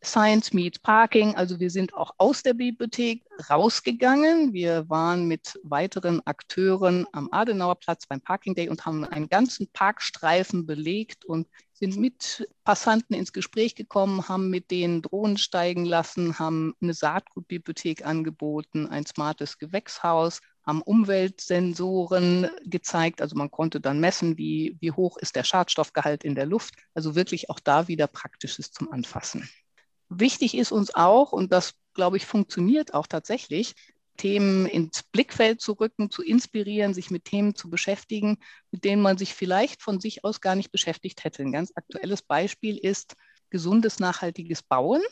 Science 0.05 0.53
Meets 0.53 0.79
Parking. 0.79 1.35
Also 1.35 1.59
wir 1.61 1.71
sind 1.71 1.95
auch 1.95 2.13
aus 2.19 2.43
der 2.43 2.55
Bibliothek 2.55 3.25
rausgegangen. 3.51 4.53
Wir 4.53 4.89
waren 4.89 5.27
mit 5.27 5.59
weiteren 5.63 6.21
Akteuren 6.27 7.07
am 7.13 7.29
Adenauerplatz 7.33 8.07
beim 8.07 8.21
Parking 8.21 8.55
Day 8.55 8.69
und 8.69 8.87
haben 8.87 9.05
einen 9.05 9.29
ganzen 9.29 9.69
Parkstreifen 9.73 10.67
belegt 10.67 11.25
und 11.25 11.49
sind 11.73 11.97
mit 11.97 12.49
Passanten 12.65 13.15
ins 13.15 13.33
Gespräch 13.33 13.75
gekommen, 13.75 14.29
haben 14.29 14.49
mit 14.49 14.71
denen 14.71 15.03
Drohnen 15.03 15.37
steigen 15.37 15.85
lassen, 15.85 16.39
haben 16.39 16.75
eine 16.81 16.95
Saatgutbibliothek 16.95 18.07
angeboten, 18.07 18.87
ein 18.87 19.07
smartes 19.07 19.59
Gewächshaus, 19.59 20.41
haben 20.65 20.83
Umweltsensoren 20.83 22.49
gezeigt. 22.65 23.21
Also 23.21 23.37
man 23.37 23.51
konnte 23.51 23.81
dann 23.81 24.01
messen, 24.01 24.39
wie, 24.39 24.77
wie 24.81 24.93
hoch 24.93 25.17
ist 25.19 25.37
der 25.37 25.45
Schadstoffgehalt 25.45 26.25
in 26.25 26.35
der 26.35 26.47
Luft. 26.47 26.75
Also 26.95 27.15
wirklich 27.15 27.51
auch 27.51 27.61
da 27.61 27.89
wieder 27.89 28.07
Praktisches 28.07 28.71
zum 28.71 28.91
Anfassen. 28.91 29.49
Wichtig 30.09 30.57
ist 30.57 30.73
uns 30.73 30.95
auch, 30.95 31.33
und 31.33 31.53
das, 31.53 31.75
glaube 31.95 32.17
ich, 32.17 32.27
funktioniert 32.27 32.95
auch 32.95 33.07
tatsächlich, 33.07 33.75
Themen 34.17 34.67
ins 34.67 35.03
Blickfeld 35.03 35.61
zu 35.61 35.73
rücken, 35.73 36.11
zu 36.11 36.23
inspirieren, 36.23 36.95
sich 36.95 37.11
mit 37.11 37.25
Themen 37.25 37.55
zu 37.55 37.69
beschäftigen, 37.69 38.39
mit 38.71 38.85
denen 38.85 39.03
man 39.03 39.19
sich 39.19 39.35
vielleicht 39.35 39.83
von 39.83 40.01
sich 40.01 40.25
aus 40.25 40.41
gar 40.41 40.55
nicht 40.55 40.71
beschäftigt 40.71 41.25
hätte. 41.25 41.43
Ein 41.43 41.53
ganz 41.53 41.73
aktuelles 41.75 42.23
Beispiel 42.23 42.79
ist 42.79 43.17
gesundes, 43.51 43.99
nachhaltiges 43.99 44.63
Bauen. 44.63 45.03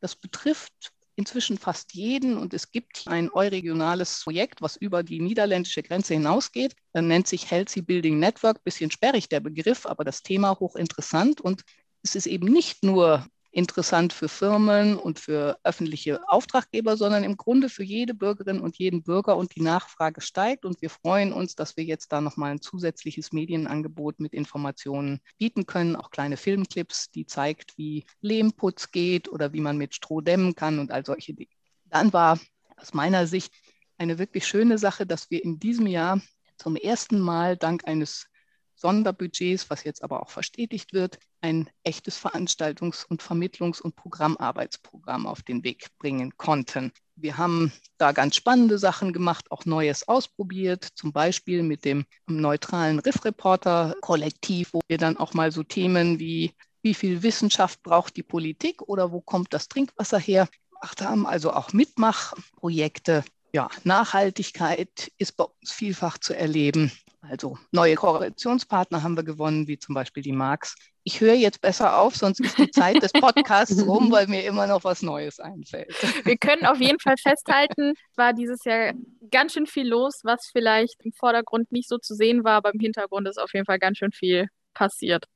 Das 0.00 0.14
betrifft 0.14 0.92
inzwischen 1.16 1.58
fast 1.58 1.94
jeden 1.94 2.36
und 2.36 2.54
es 2.54 2.70
gibt 2.70 3.04
ein 3.06 3.30
euregionales 3.30 4.22
Projekt, 4.22 4.62
was 4.62 4.76
über 4.76 5.02
die 5.02 5.20
niederländische 5.20 5.82
Grenze 5.82 6.14
hinausgeht. 6.14 6.74
Das 6.92 7.04
nennt 7.04 7.26
sich 7.28 7.50
Healthy 7.50 7.82
Building 7.82 8.18
Network. 8.18 8.62
Bisschen 8.64 8.90
sperrig 8.90 9.28
der 9.28 9.40
Begriff, 9.40 9.86
aber 9.86 10.04
das 10.04 10.22
Thema 10.22 10.58
hochinteressant 10.58 11.40
und 11.40 11.62
es 12.02 12.14
ist 12.14 12.26
eben 12.26 12.46
nicht 12.46 12.82
nur 12.84 13.26
interessant 13.54 14.12
für 14.12 14.28
Firmen 14.28 14.96
und 14.96 15.18
für 15.18 15.58
öffentliche 15.62 16.28
Auftraggeber, 16.28 16.96
sondern 16.96 17.22
im 17.22 17.36
Grunde 17.36 17.68
für 17.68 17.84
jede 17.84 18.12
Bürgerin 18.12 18.60
und 18.60 18.76
jeden 18.78 19.02
Bürger 19.02 19.36
und 19.36 19.54
die 19.54 19.62
Nachfrage 19.62 20.20
steigt. 20.20 20.64
Und 20.64 20.82
wir 20.82 20.90
freuen 20.90 21.32
uns, 21.32 21.54
dass 21.54 21.76
wir 21.76 21.84
jetzt 21.84 22.12
da 22.12 22.20
nochmal 22.20 22.50
ein 22.50 22.60
zusätzliches 22.60 23.32
Medienangebot 23.32 24.18
mit 24.18 24.34
Informationen 24.34 25.20
bieten 25.38 25.66
können, 25.66 25.94
auch 25.94 26.10
kleine 26.10 26.36
Filmclips, 26.36 27.10
die 27.10 27.26
zeigt, 27.26 27.78
wie 27.78 28.04
Lehmputz 28.20 28.90
geht 28.90 29.28
oder 29.28 29.52
wie 29.52 29.60
man 29.60 29.78
mit 29.78 29.94
Stroh 29.94 30.20
dämmen 30.20 30.56
kann 30.56 30.80
und 30.80 30.90
all 30.90 31.06
solche 31.06 31.32
Dinge. 31.32 31.50
Dann 31.84 32.12
war 32.12 32.40
aus 32.76 32.92
meiner 32.92 33.26
Sicht 33.28 33.54
eine 33.98 34.18
wirklich 34.18 34.46
schöne 34.46 34.78
Sache, 34.78 35.06
dass 35.06 35.30
wir 35.30 35.44
in 35.44 35.60
diesem 35.60 35.86
Jahr 35.86 36.20
zum 36.58 36.74
ersten 36.74 37.20
Mal 37.20 37.56
dank 37.56 37.86
eines 37.86 38.26
Sonderbudgets, 38.74 39.70
was 39.70 39.84
jetzt 39.84 40.02
aber 40.02 40.22
auch 40.22 40.30
verstetigt 40.30 40.92
wird, 40.92 41.18
ein 41.40 41.68
echtes 41.82 42.18
Veranstaltungs- 42.18 43.04
und 43.06 43.22
Vermittlungs- 43.22 43.80
und 43.80 43.96
Programmarbeitsprogramm 43.96 45.26
auf 45.26 45.42
den 45.42 45.64
Weg 45.64 45.88
bringen 45.98 46.36
konnten. 46.36 46.92
Wir 47.16 47.38
haben 47.38 47.72
da 47.98 48.12
ganz 48.12 48.36
spannende 48.36 48.78
Sachen 48.78 49.12
gemacht, 49.12 49.50
auch 49.50 49.64
Neues 49.64 50.08
ausprobiert, 50.08 50.88
zum 50.94 51.12
Beispiel 51.12 51.62
mit 51.62 51.84
dem 51.84 52.04
neutralen 52.26 52.98
Riff-Reporter-Kollektiv, 52.98 54.72
wo 54.72 54.80
wir 54.88 54.98
dann 54.98 55.16
auch 55.16 55.34
mal 55.34 55.52
so 55.52 55.62
Themen 55.62 56.18
wie 56.18 56.52
wie 56.84 56.94
viel 56.94 57.22
Wissenschaft 57.22 57.82
braucht 57.82 58.16
die 58.16 58.22
Politik 58.22 58.82
oder 58.82 59.10
wo 59.10 59.20
kommt 59.20 59.54
das 59.54 59.68
Trinkwasser 59.68 60.18
her 60.18 60.48
gemacht 60.70 61.00
haben, 61.00 61.26
also 61.26 61.52
auch 61.52 61.72
Mitmachprojekte. 61.72 63.24
Ja, 63.54 63.70
Nachhaltigkeit 63.84 65.10
ist 65.16 65.36
bei 65.36 65.44
uns 65.44 65.72
vielfach 65.72 66.18
zu 66.18 66.34
erleben. 66.34 66.92
Also 67.28 67.58
neue 67.72 67.94
Kooperationspartner 67.94 69.02
haben 69.02 69.16
wir 69.16 69.24
gewonnen, 69.24 69.66
wie 69.66 69.78
zum 69.78 69.94
Beispiel 69.94 70.22
die 70.22 70.32
Marx. 70.32 70.74
Ich 71.02 71.20
höre 71.20 71.34
jetzt 71.34 71.60
besser 71.60 71.98
auf, 71.98 72.16
sonst 72.16 72.40
ist 72.40 72.58
die 72.58 72.70
Zeit 72.70 73.02
des 73.02 73.12
Podcasts 73.12 73.82
rum, 73.86 74.10
weil 74.10 74.26
mir 74.26 74.44
immer 74.44 74.66
noch 74.66 74.84
was 74.84 75.02
Neues 75.02 75.40
einfällt. 75.40 75.94
Wir 76.24 76.36
können 76.36 76.66
auf 76.66 76.80
jeden 76.80 76.98
Fall 77.00 77.16
festhalten, 77.16 77.94
war 78.16 78.32
dieses 78.32 78.64
Jahr 78.64 78.92
ganz 79.30 79.52
schön 79.52 79.66
viel 79.66 79.88
los, 79.88 80.20
was 80.22 80.48
vielleicht 80.52 81.04
im 81.04 81.12
Vordergrund 81.12 81.72
nicht 81.72 81.88
so 81.88 81.98
zu 81.98 82.14
sehen 82.14 82.44
war, 82.44 82.54
aber 82.54 82.72
im 82.72 82.80
Hintergrund 82.80 83.28
ist 83.28 83.38
auf 83.38 83.52
jeden 83.52 83.66
Fall 83.66 83.78
ganz 83.78 83.98
schön 83.98 84.12
viel 84.12 84.48
passiert. 84.72 85.26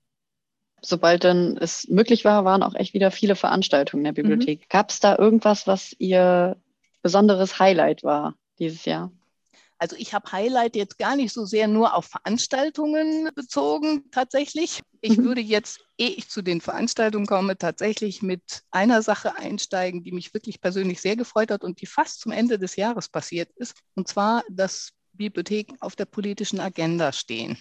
Sobald 0.81 1.25
dann 1.25 1.57
es 1.57 1.89
möglich 1.89 2.25
war, 2.25 2.45
waren 2.45 2.63
auch 2.63 2.75
echt 2.75 2.95
wieder 2.95 3.11
viele 3.11 3.35
Veranstaltungen 3.35 4.05
in 4.05 4.15
der 4.15 4.25
mhm. 4.25 4.29
Bibliothek. 4.29 4.61
Mhm. 4.61 4.67
Gab 4.69 4.91
es 4.91 5.01
da 5.01 5.17
irgendwas, 5.17 5.67
was 5.67 5.95
Ihr 5.99 6.57
besonderes 7.03 7.59
Highlight 7.59 8.05
war 8.05 8.35
dieses 8.59 8.85
Jahr? 8.85 9.11
Also 9.79 9.95
ich 9.97 10.13
habe 10.13 10.33
Highlight 10.33 10.75
jetzt 10.75 10.99
gar 10.99 11.15
nicht 11.15 11.33
so 11.33 11.45
sehr 11.45 11.69
nur 11.69 11.95
auf 11.95 12.07
Veranstaltungen 12.07 13.31
bezogen 13.35 14.11
tatsächlich. 14.11 14.83
Ich 15.01 15.17
mhm. 15.17 15.25
würde 15.25 15.41
jetzt, 15.41 15.81
ehe 15.97 16.11
ich 16.11 16.29
zu 16.29 16.43
den 16.43 16.61
Veranstaltungen 16.61 17.27
komme, 17.27 17.57
tatsächlich 17.57 18.21
mit 18.21 18.43
einer 18.73 19.03
Sache 19.03 19.37
einsteigen, 19.37 20.03
die 20.03 20.13
mich 20.13 20.35
wirklich 20.35 20.61
persönlich 20.61 21.01
sehr 21.01 21.15
gefreut 21.15 21.53
hat 21.53 21.63
und 21.63 21.81
die 21.81 21.87
fast 21.87 22.21
zum 22.21 22.33
Ende 22.33 22.59
des 22.59 22.75
Jahres 22.75 23.09
passiert 23.09 23.51
ist. 23.57 23.77
Und 23.95 24.09
zwar, 24.09 24.43
dass 24.51 24.91
Bibliotheken 25.13 25.77
auf 25.81 25.95
der 25.95 26.07
politischen 26.07 26.59
Agenda 26.59 27.13
stehen. 27.13 27.59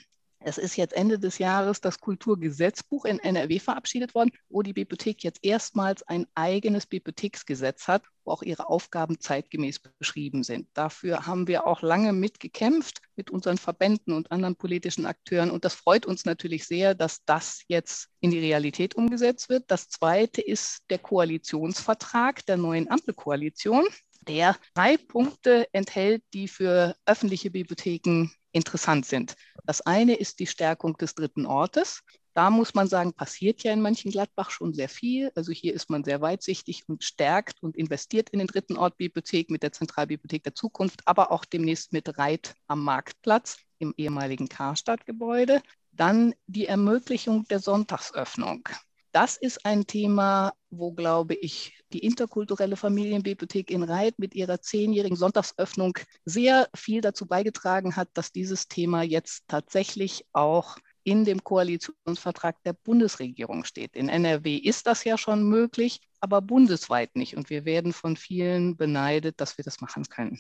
Es 0.48 0.58
ist 0.58 0.78
jetzt 0.78 0.94
Ende 0.94 1.20
des 1.20 1.40
Jahres 1.40 1.82
das 1.82 2.00
Kulturgesetzbuch 2.00 3.04
in 3.04 3.20
NRW 3.20 3.60
verabschiedet 3.60 4.16
worden, 4.16 4.32
wo 4.48 4.62
die 4.62 4.72
Bibliothek 4.72 5.22
jetzt 5.26 5.44
erstmals 5.44 6.04
ein 6.04 6.26
eigenes 6.36 6.86
Bibliotheksgesetz 6.86 7.90
hat, 7.90 8.04
wo 8.24 8.32
auch 8.32 8.44
ihre 8.44 8.70
Aufgaben 8.70 9.20
zeitgemäß 9.20 9.82
beschrieben 10.00 10.44
sind. 10.44 10.70
Dafür 10.74 11.28
haben 11.28 11.50
wir 11.50 11.68
auch 11.68 11.82
lange 11.82 12.14
mitgekämpft 12.14 13.02
mit 13.18 13.30
unseren 13.30 13.58
Verbänden 13.58 14.14
und 14.14 14.32
anderen 14.32 14.56
politischen 14.56 15.06
Akteuren. 15.06 15.52
Und 15.52 15.66
das 15.66 15.74
freut 15.74 16.06
uns 16.06 16.24
natürlich 16.24 16.66
sehr, 16.66 16.96
dass 16.96 17.26
das 17.26 17.64
jetzt 17.68 18.08
in 18.22 18.32
die 18.32 18.40
Realität 18.40 18.96
umgesetzt 18.96 19.50
wird. 19.50 19.66
Das 19.68 19.90
Zweite 19.90 20.40
ist 20.40 20.80
der 20.90 21.00
Koalitionsvertrag 21.00 22.46
der 22.46 22.56
neuen 22.56 22.90
Ampelkoalition 22.90 23.86
der 24.30 24.56
drei 24.74 24.96
Punkte 24.96 25.68
enthält, 25.74 26.24
die 26.34 26.48
für 26.48 26.96
öffentliche 27.06 27.52
Bibliotheken 27.52 28.30
interessant 28.58 29.06
sind. 29.06 29.36
Das 29.64 29.82
eine 29.82 30.16
ist 30.16 30.40
die 30.40 30.48
Stärkung 30.48 30.98
des 30.98 31.16
dritten 31.16 31.46
Ortes. 31.46 32.04
Da 32.34 32.52
muss 32.52 32.76
man 32.76 32.88
sagen, 32.88 33.14
passiert 33.14 33.64
ja 33.64 33.74
in 33.74 33.82
manchen 33.82 34.12
Gladbach 34.12 34.52
schon 34.52 34.74
sehr 34.74 34.90
viel. 34.90 35.32
Also 35.34 35.52
hier 35.52 35.74
ist 35.74 35.90
man 35.90 36.04
sehr 36.04 36.22
weitsichtig 36.22 36.84
und 36.88 37.04
stärkt 37.04 37.64
und 37.64 37.76
investiert 37.76 38.30
in 38.30 38.40
den 38.40 38.48
dritten 38.48 38.78
Ort 38.78 38.98
Bibliothek 38.98 39.50
mit 39.50 39.64
der 39.64 39.72
Zentralbibliothek 39.72 40.44
der 40.44 40.54
Zukunft, 40.54 41.02
aber 41.06 41.32
auch 41.32 41.46
demnächst 41.46 41.94
mit 41.94 42.18
Reit 42.20 42.54
am 42.68 42.84
Marktplatz 42.84 43.58
im 43.80 43.94
ehemaligen 43.98 44.50
Karstadtgebäude. 44.50 45.64
Dann 45.94 46.36
die 46.46 46.68
Ermöglichung 46.68 47.48
der 47.48 47.60
Sonntagsöffnung. 47.60 48.70
Das 49.18 49.36
ist 49.36 49.66
ein 49.66 49.88
Thema, 49.88 50.54
wo, 50.70 50.92
glaube 50.92 51.34
ich, 51.34 51.74
die 51.92 52.06
interkulturelle 52.06 52.76
Familienbibliothek 52.76 53.72
in 53.72 53.82
Reit 53.82 54.20
mit 54.20 54.36
ihrer 54.36 54.62
zehnjährigen 54.62 55.18
Sonntagsöffnung 55.18 55.98
sehr 56.24 56.70
viel 56.76 57.02
dazu 57.02 57.26
beigetragen 57.26 57.96
hat, 57.96 58.10
dass 58.14 58.32
dieses 58.32 58.68
Thema 58.68 59.02
jetzt 59.02 59.46
tatsächlich 59.48 60.24
auch 60.34 60.78
in 61.04 61.26
dem 61.26 61.44
Koalitionsvertrag 61.44 62.62
der 62.62 62.74
Bundesregierung 62.74 63.64
steht. 63.64 63.96
In 63.96 64.08
NRW 64.08 64.56
ist 64.56 64.86
das 64.86 65.04
ja 65.04 65.18
schon 65.18 65.50
möglich, 65.50 66.00
aber 66.20 66.40
bundesweit 66.40 67.16
nicht. 67.16 67.36
Und 67.36 67.50
wir 67.50 67.66
werden 67.66 67.94
von 67.94 68.18
vielen 68.18 68.78
beneidet, 68.78 69.42
dass 69.42 69.58
wir 69.58 69.64
das 69.66 69.82
machen 69.82 70.04
können. 70.04 70.40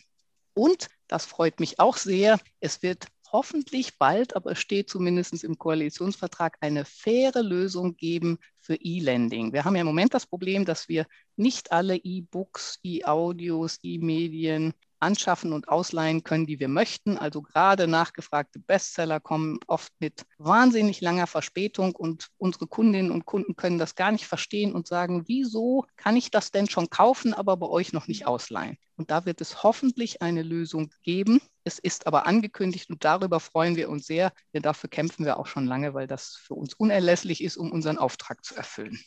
Und, 0.53 0.87
das 1.07 1.25
freut 1.25 1.59
mich 1.59 1.79
auch 1.79 1.97
sehr, 1.97 2.39
es 2.59 2.83
wird 2.83 3.07
hoffentlich 3.31 3.97
bald, 3.97 4.35
aber 4.35 4.51
es 4.51 4.59
steht 4.59 4.89
zumindest 4.89 5.43
im 5.43 5.57
Koalitionsvertrag, 5.57 6.57
eine 6.61 6.85
faire 6.85 7.43
Lösung 7.43 7.95
geben 7.97 8.39
für 8.59 8.75
E-Lending. 8.75 9.53
Wir 9.53 9.65
haben 9.65 9.75
ja 9.75 9.81
im 9.81 9.87
Moment 9.87 10.13
das 10.13 10.25
Problem, 10.25 10.65
dass 10.65 10.87
wir 10.87 11.05
nicht 11.35 11.71
alle 11.71 11.95
E-Books, 11.95 12.79
E-Audios, 12.83 13.79
E-Medien 13.83 14.73
anschaffen 14.99 15.53
und 15.53 15.69
ausleihen 15.69 16.23
können, 16.23 16.47
die 16.47 16.59
wir 16.59 16.67
möchten. 16.67 17.17
Also 17.17 17.41
gerade 17.41 17.87
nachgefragte 17.87 18.59
Bestseller 18.59 19.19
kommen 19.19 19.59
oft 19.67 19.93
mit 19.99 20.25
wahnsinnig 20.37 21.01
langer 21.01 21.27
Verspätung 21.27 21.95
und 21.95 22.29
unsere 22.37 22.67
Kundinnen 22.67 23.11
und 23.11 23.25
Kunden 23.25 23.55
können 23.55 23.77
das 23.77 23.95
gar 23.95 24.11
nicht 24.11 24.25
verstehen 24.25 24.73
und 24.73 24.87
sagen, 24.87 25.23
wieso 25.27 25.85
kann 25.95 26.15
ich 26.15 26.31
das 26.31 26.51
denn 26.51 26.69
schon 26.69 26.89
kaufen, 26.89 27.33
aber 27.33 27.57
bei 27.57 27.67
euch 27.67 27.93
noch 27.93 28.07
nicht 28.07 28.25
ausleihen? 28.25 28.77
Und 28.95 29.11
da 29.11 29.25
wird 29.25 29.41
es 29.41 29.63
hoffentlich 29.63 30.21
eine 30.21 30.41
Lösung 30.41 30.89
geben. 31.03 31.39
Es 31.67 31.79
ist 31.79 32.07
aber 32.07 32.25
angekündigt 32.25 32.89
und 32.89 33.03
darüber 33.03 33.41
freuen 33.41 33.75
wir 33.75 33.89
uns 33.89 34.07
sehr, 34.07 34.31
denn 34.53 34.61
dafür 34.61 34.89
kämpfen 34.89 35.25
wir 35.25 35.37
auch 35.37 35.47
schon 35.47 35.65
lange, 35.65 35.93
weil 35.93 36.07
das 36.07 36.37
für 36.37 36.53
uns 36.53 36.73
unerlässlich 36.73 37.43
ist, 37.43 37.57
um 37.57 37.73
unseren 37.73 37.97
Auftrag 37.97 38.45
zu 38.45 38.55
erfüllen. 38.55 38.97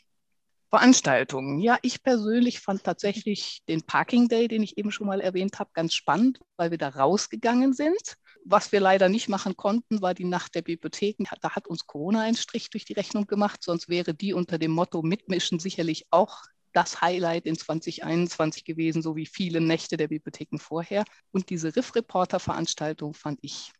Veranstaltungen. 0.68 1.58
Ja, 1.60 1.78
ich 1.80 2.02
persönlich 2.02 2.60
fand 2.60 2.84
tatsächlich 2.84 3.62
den 3.66 3.80
Parking 3.80 4.28
Day, 4.28 4.46
den 4.46 4.62
ich 4.62 4.76
eben 4.76 4.92
schon 4.92 5.06
mal 5.06 5.22
erwähnt 5.22 5.58
habe, 5.58 5.70
ganz 5.72 5.94
spannend, 5.94 6.38
weil 6.58 6.70
wir 6.70 6.76
da 6.76 6.90
rausgegangen 6.90 7.72
sind. 7.72 8.16
Was 8.44 8.72
wir 8.72 8.80
leider 8.80 9.08
nicht 9.08 9.30
machen 9.30 9.56
konnten, 9.56 10.02
war 10.02 10.12
die 10.12 10.26
Nacht 10.26 10.54
der 10.54 10.60
Bibliotheken. 10.62 11.24
Da 11.40 11.52
hat 11.52 11.66
uns 11.66 11.86
Corona 11.86 12.20
einen 12.20 12.36
Strich 12.36 12.68
durch 12.68 12.84
die 12.84 12.92
Rechnung 12.92 13.26
gemacht, 13.26 13.62
sonst 13.62 13.88
wäre 13.88 14.12
die 14.12 14.34
unter 14.34 14.58
dem 14.58 14.72
Motto 14.72 15.00
Mitmischen 15.00 15.60
sicherlich 15.60 16.04
auch 16.10 16.42
das 16.72 17.00
Highlight 17.00 17.46
in 17.46 17.56
2021 17.56 18.64
gewesen, 18.64 19.02
so 19.02 19.16
wie 19.16 19.26
viele 19.26 19.60
Nächte 19.60 19.96
der 19.96 20.08
Bibliotheken 20.08 20.58
vorher. 20.58 21.04
Und 21.32 21.50
diese 21.50 21.74
Riff-Reporter-Veranstaltung 21.74 23.14
fand 23.14 23.38
ich 23.42 23.72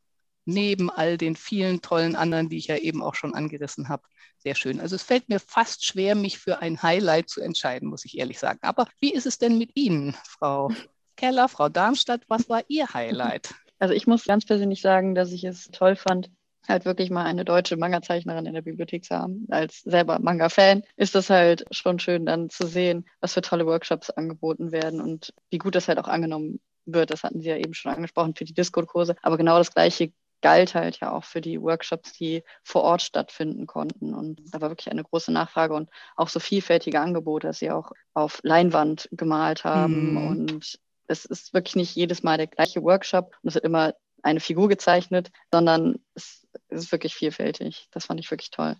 neben 0.44 0.90
all 0.90 1.16
den 1.16 1.36
vielen 1.36 1.80
tollen 1.80 2.16
anderen, 2.16 2.48
die 2.48 2.56
ich 2.56 2.66
ja 2.66 2.76
eben 2.76 3.02
auch 3.02 3.14
schon 3.14 3.34
angerissen 3.34 3.88
habe, 3.88 4.02
sehr 4.38 4.54
schön. 4.54 4.80
Also 4.80 4.96
es 4.96 5.02
fällt 5.02 5.28
mir 5.28 5.38
fast 5.38 5.84
schwer, 5.84 6.14
mich 6.14 6.38
für 6.38 6.60
ein 6.60 6.82
Highlight 6.82 7.28
zu 7.28 7.40
entscheiden, 7.40 7.88
muss 7.88 8.04
ich 8.04 8.18
ehrlich 8.18 8.38
sagen. 8.38 8.58
Aber 8.62 8.86
wie 9.00 9.12
ist 9.12 9.26
es 9.26 9.38
denn 9.38 9.58
mit 9.58 9.70
Ihnen, 9.74 10.16
Frau 10.26 10.70
Keller, 11.16 11.48
Frau 11.48 11.68
Darmstadt? 11.68 12.22
Was 12.28 12.48
war 12.48 12.62
Ihr 12.68 12.88
Highlight? 12.92 13.54
Also 13.78 13.94
ich 13.94 14.06
muss 14.06 14.24
ganz 14.24 14.44
persönlich 14.44 14.80
sagen, 14.80 15.14
dass 15.14 15.32
ich 15.32 15.44
es 15.44 15.68
toll 15.68 15.96
fand, 15.96 16.30
halt 16.68 16.84
wirklich 16.84 17.10
mal 17.10 17.24
eine 17.24 17.44
deutsche 17.44 17.76
Manga-Zeichnerin 17.76 18.46
in 18.46 18.54
der 18.54 18.62
Bibliothek 18.62 19.04
zu 19.04 19.16
haben. 19.16 19.46
Als 19.50 19.82
selber 19.82 20.18
Manga-Fan 20.18 20.82
ist 20.96 21.14
das 21.14 21.30
halt 21.30 21.64
schon 21.70 21.98
schön 21.98 22.26
dann 22.26 22.50
zu 22.50 22.66
sehen, 22.66 23.06
was 23.20 23.34
für 23.34 23.42
tolle 23.42 23.66
Workshops 23.66 24.10
angeboten 24.10 24.72
werden 24.72 25.00
und 25.00 25.32
wie 25.50 25.58
gut 25.58 25.74
das 25.74 25.88
halt 25.88 25.98
auch 25.98 26.08
angenommen 26.08 26.60
wird. 26.86 27.10
Das 27.10 27.24
hatten 27.24 27.40
Sie 27.40 27.48
ja 27.48 27.56
eben 27.56 27.74
schon 27.74 27.92
angesprochen 27.92 28.34
für 28.34 28.44
die 28.44 28.54
Discord-Kurse. 28.54 29.16
Aber 29.22 29.36
genau 29.36 29.58
das 29.58 29.72
Gleiche 29.72 30.12
galt 30.42 30.74
halt 30.74 31.00
ja 31.00 31.12
auch 31.12 31.24
für 31.24 31.40
die 31.40 31.60
Workshops, 31.60 32.12
die 32.12 32.42
vor 32.62 32.82
Ort 32.82 33.02
stattfinden 33.02 33.66
konnten. 33.66 34.14
Und 34.14 34.40
da 34.52 34.60
war 34.60 34.70
wirklich 34.70 34.90
eine 34.90 35.04
große 35.04 35.32
Nachfrage 35.32 35.74
und 35.74 35.90
auch 36.16 36.28
so 36.28 36.40
vielfältige 36.40 37.00
Angebote, 37.00 37.48
dass 37.48 37.58
sie 37.58 37.70
auch 37.70 37.92
auf 38.14 38.40
Leinwand 38.42 39.08
gemalt 39.12 39.64
haben. 39.64 40.12
Mhm. 40.12 40.26
Und 40.26 40.78
es 41.06 41.24
ist 41.24 41.52
wirklich 41.52 41.76
nicht 41.76 41.94
jedes 41.94 42.22
Mal 42.22 42.38
der 42.38 42.46
gleiche 42.46 42.82
Workshop 42.82 43.34
und 43.42 43.48
es 43.48 43.54
wird 43.54 43.64
immer 43.64 43.94
eine 44.22 44.40
Figur 44.40 44.68
gezeichnet, 44.68 45.30
sondern 45.52 45.98
es 46.14 46.46
ist 46.68 46.92
wirklich 46.92 47.14
vielfältig. 47.14 47.88
Das 47.90 48.06
fand 48.06 48.20
ich 48.20 48.30
wirklich 48.30 48.50
toll. 48.50 48.76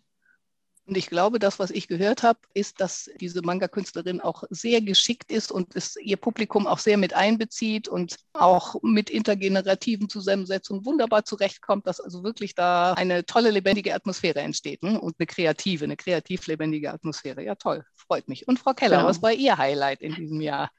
Und 0.91 0.97
ich 0.97 1.09
glaube, 1.09 1.39
das, 1.39 1.61
was 1.61 1.71
ich 1.71 1.87
gehört 1.87 2.25
habe, 2.25 2.41
ist, 2.53 2.81
dass 2.81 3.09
diese 3.21 3.43
Manga-Künstlerin 3.43 4.21
auch 4.21 4.43
sehr 4.51 4.81
geschickt 4.81 5.31
ist 5.31 5.53
und 5.53 5.77
es 5.77 5.95
ihr 5.95 6.17
Publikum 6.17 6.67
auch 6.67 6.81
sehr 6.81 6.97
mit 6.97 7.15
einbezieht 7.15 7.87
und 7.87 8.17
auch 8.33 8.75
mit 8.83 9.09
intergenerativen 9.09 10.09
Zusammensetzungen 10.09 10.85
wunderbar 10.85 11.25
zurechtkommt, 11.25 11.87
dass 11.87 12.01
also 12.01 12.25
wirklich 12.25 12.57
da 12.57 12.95
eine 12.95 13.25
tolle, 13.25 13.51
lebendige 13.51 13.95
Atmosphäre 13.95 14.41
entsteht 14.41 14.83
ne? 14.83 15.01
und 15.01 15.15
eine 15.21 15.27
kreative, 15.27 15.85
eine 15.85 15.97
kreativ 15.97 16.49
lebendige 16.49 16.93
Atmosphäre. 16.93 17.45
Ja, 17.45 17.55
toll, 17.55 17.85
freut 17.95 18.27
mich. 18.27 18.49
Und 18.49 18.59
Frau 18.59 18.73
Keller, 18.73 18.97
genau. 18.97 19.09
was 19.09 19.23
war 19.23 19.33
Ihr 19.33 19.59
Highlight 19.59 20.01
in 20.01 20.17
diesem 20.17 20.41
Jahr? 20.41 20.71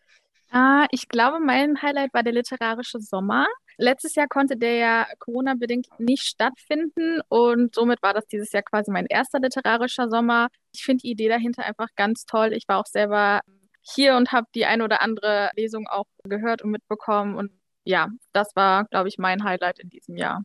Ah, 0.49 0.87
ich 0.91 1.07
glaube, 1.07 1.39
mein 1.39 1.81
Highlight 1.81 2.13
war 2.13 2.23
der 2.23 2.33
literarische 2.33 2.99
Sommer. 2.99 3.47
Letztes 3.77 4.15
Jahr 4.15 4.27
konnte 4.27 4.57
der 4.57 4.75
ja 4.75 5.07
Corona-bedingt 5.19 5.87
nicht 5.99 6.23
stattfinden 6.23 7.21
und 7.29 7.75
somit 7.75 8.01
war 8.01 8.13
das 8.13 8.25
dieses 8.27 8.51
Jahr 8.51 8.63
quasi 8.63 8.91
mein 8.91 9.05
erster 9.05 9.39
literarischer 9.39 10.09
Sommer. 10.09 10.49
Ich 10.73 10.83
finde 10.83 11.01
die 11.03 11.11
Idee 11.11 11.29
dahinter 11.29 11.63
einfach 11.63 11.89
ganz 11.95 12.25
toll. 12.25 12.53
Ich 12.53 12.67
war 12.67 12.79
auch 12.79 12.85
selber 12.85 13.41
hier 13.81 14.15
und 14.15 14.31
habe 14.31 14.47
die 14.55 14.65
eine 14.65 14.83
oder 14.83 15.01
andere 15.01 15.51
Lesung 15.55 15.87
auch 15.87 16.05
gehört 16.23 16.61
und 16.61 16.71
mitbekommen. 16.71 17.35
Und 17.35 17.51
ja, 17.83 18.09
das 18.31 18.55
war, 18.55 18.85
glaube 18.85 19.09
ich, 19.09 19.17
mein 19.17 19.43
Highlight 19.43 19.79
in 19.79 19.89
diesem 19.89 20.15
Jahr. 20.15 20.43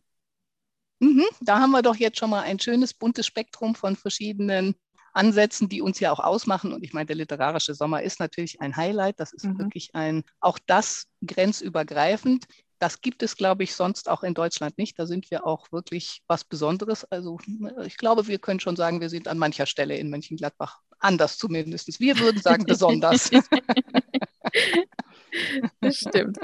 Mhm, 0.99 1.25
da 1.41 1.59
haben 1.59 1.71
wir 1.71 1.83
doch 1.83 1.95
jetzt 1.95 2.17
schon 2.17 2.31
mal 2.31 2.41
ein 2.41 2.59
schönes 2.59 2.93
buntes 2.93 3.27
Spektrum 3.27 3.75
von 3.75 3.95
verschiedenen 3.95 4.75
Ansätzen, 5.13 5.69
die 5.69 5.81
uns 5.81 5.99
ja 5.99 6.11
auch 6.11 6.19
ausmachen. 6.19 6.73
Und 6.73 6.83
ich 6.83 6.93
meine, 6.93 7.05
der 7.05 7.15
literarische 7.15 7.75
Sommer 7.75 8.01
ist 8.03 8.19
natürlich 8.19 8.61
ein 8.61 8.75
Highlight. 8.75 9.19
Das 9.19 9.33
ist 9.33 9.45
mhm. 9.45 9.59
wirklich 9.59 9.93
ein, 9.93 10.23
auch 10.39 10.59
das 10.65 11.05
grenzübergreifend. 11.25 12.45
Das 12.79 13.01
gibt 13.01 13.23
es, 13.23 13.35
glaube 13.35 13.63
ich, 13.63 13.75
sonst 13.75 14.09
auch 14.09 14.23
in 14.23 14.33
Deutschland 14.33 14.77
nicht. 14.77 14.97
Da 14.99 15.05
sind 15.05 15.31
wir 15.31 15.45
auch 15.45 15.71
wirklich 15.71 16.21
was 16.27 16.43
Besonderes. 16.43 17.05
Also 17.05 17.39
ich 17.85 17.97
glaube, 17.97 18.27
wir 18.27 18.39
können 18.39 18.59
schon 18.59 18.75
sagen, 18.75 19.01
wir 19.01 19.09
sind 19.09 19.27
an 19.27 19.37
mancher 19.37 19.65
Stelle 19.65 19.97
in 19.97 20.09
Mönchengladbach 20.09 20.79
anders 20.99 21.37
zumindest. 21.37 21.99
Wir 21.99 22.19
würden 22.19 22.41
sagen 22.41 22.65
besonders. 22.67 23.29
das 25.81 25.95
stimmt. 25.95 26.37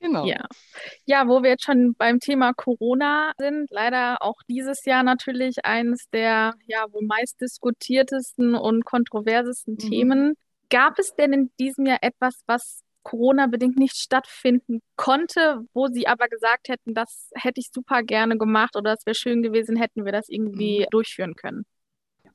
Genau. 0.00 0.26
Ja. 0.26 0.44
ja, 1.04 1.26
wo 1.26 1.42
wir 1.42 1.50
jetzt 1.50 1.64
schon 1.64 1.94
beim 1.94 2.20
Thema 2.20 2.52
Corona 2.52 3.32
sind, 3.38 3.70
leider 3.70 4.22
auch 4.22 4.36
dieses 4.48 4.84
Jahr 4.84 5.02
natürlich 5.02 5.64
eines 5.64 6.08
der 6.10 6.54
ja 6.66 6.84
wohl 6.92 7.04
meist 7.04 7.40
diskutiertesten 7.40 8.54
und 8.54 8.84
kontroversesten 8.84 9.74
mhm. 9.74 9.78
Themen. 9.78 10.34
Gab 10.70 10.98
es 10.98 11.14
denn 11.14 11.32
in 11.32 11.50
diesem 11.58 11.86
Jahr 11.86 11.98
etwas, 12.02 12.40
was 12.46 12.82
Corona-bedingt 13.06 13.78
nicht 13.78 13.96
stattfinden 13.96 14.82
konnte, 14.96 15.60
wo 15.72 15.86
Sie 15.86 16.08
aber 16.08 16.26
gesagt 16.26 16.68
hätten, 16.68 16.92
das 16.92 17.30
hätte 17.36 17.60
ich 17.60 17.70
super 17.72 18.02
gerne 18.02 18.36
gemacht 18.36 18.74
oder 18.74 18.94
es 18.94 19.06
wäre 19.06 19.14
schön 19.14 19.42
gewesen, 19.42 19.76
hätten 19.76 20.04
wir 20.04 20.10
das 20.10 20.28
irgendwie 20.28 20.80
mhm. 20.80 20.86
durchführen 20.90 21.36
können? 21.36 21.64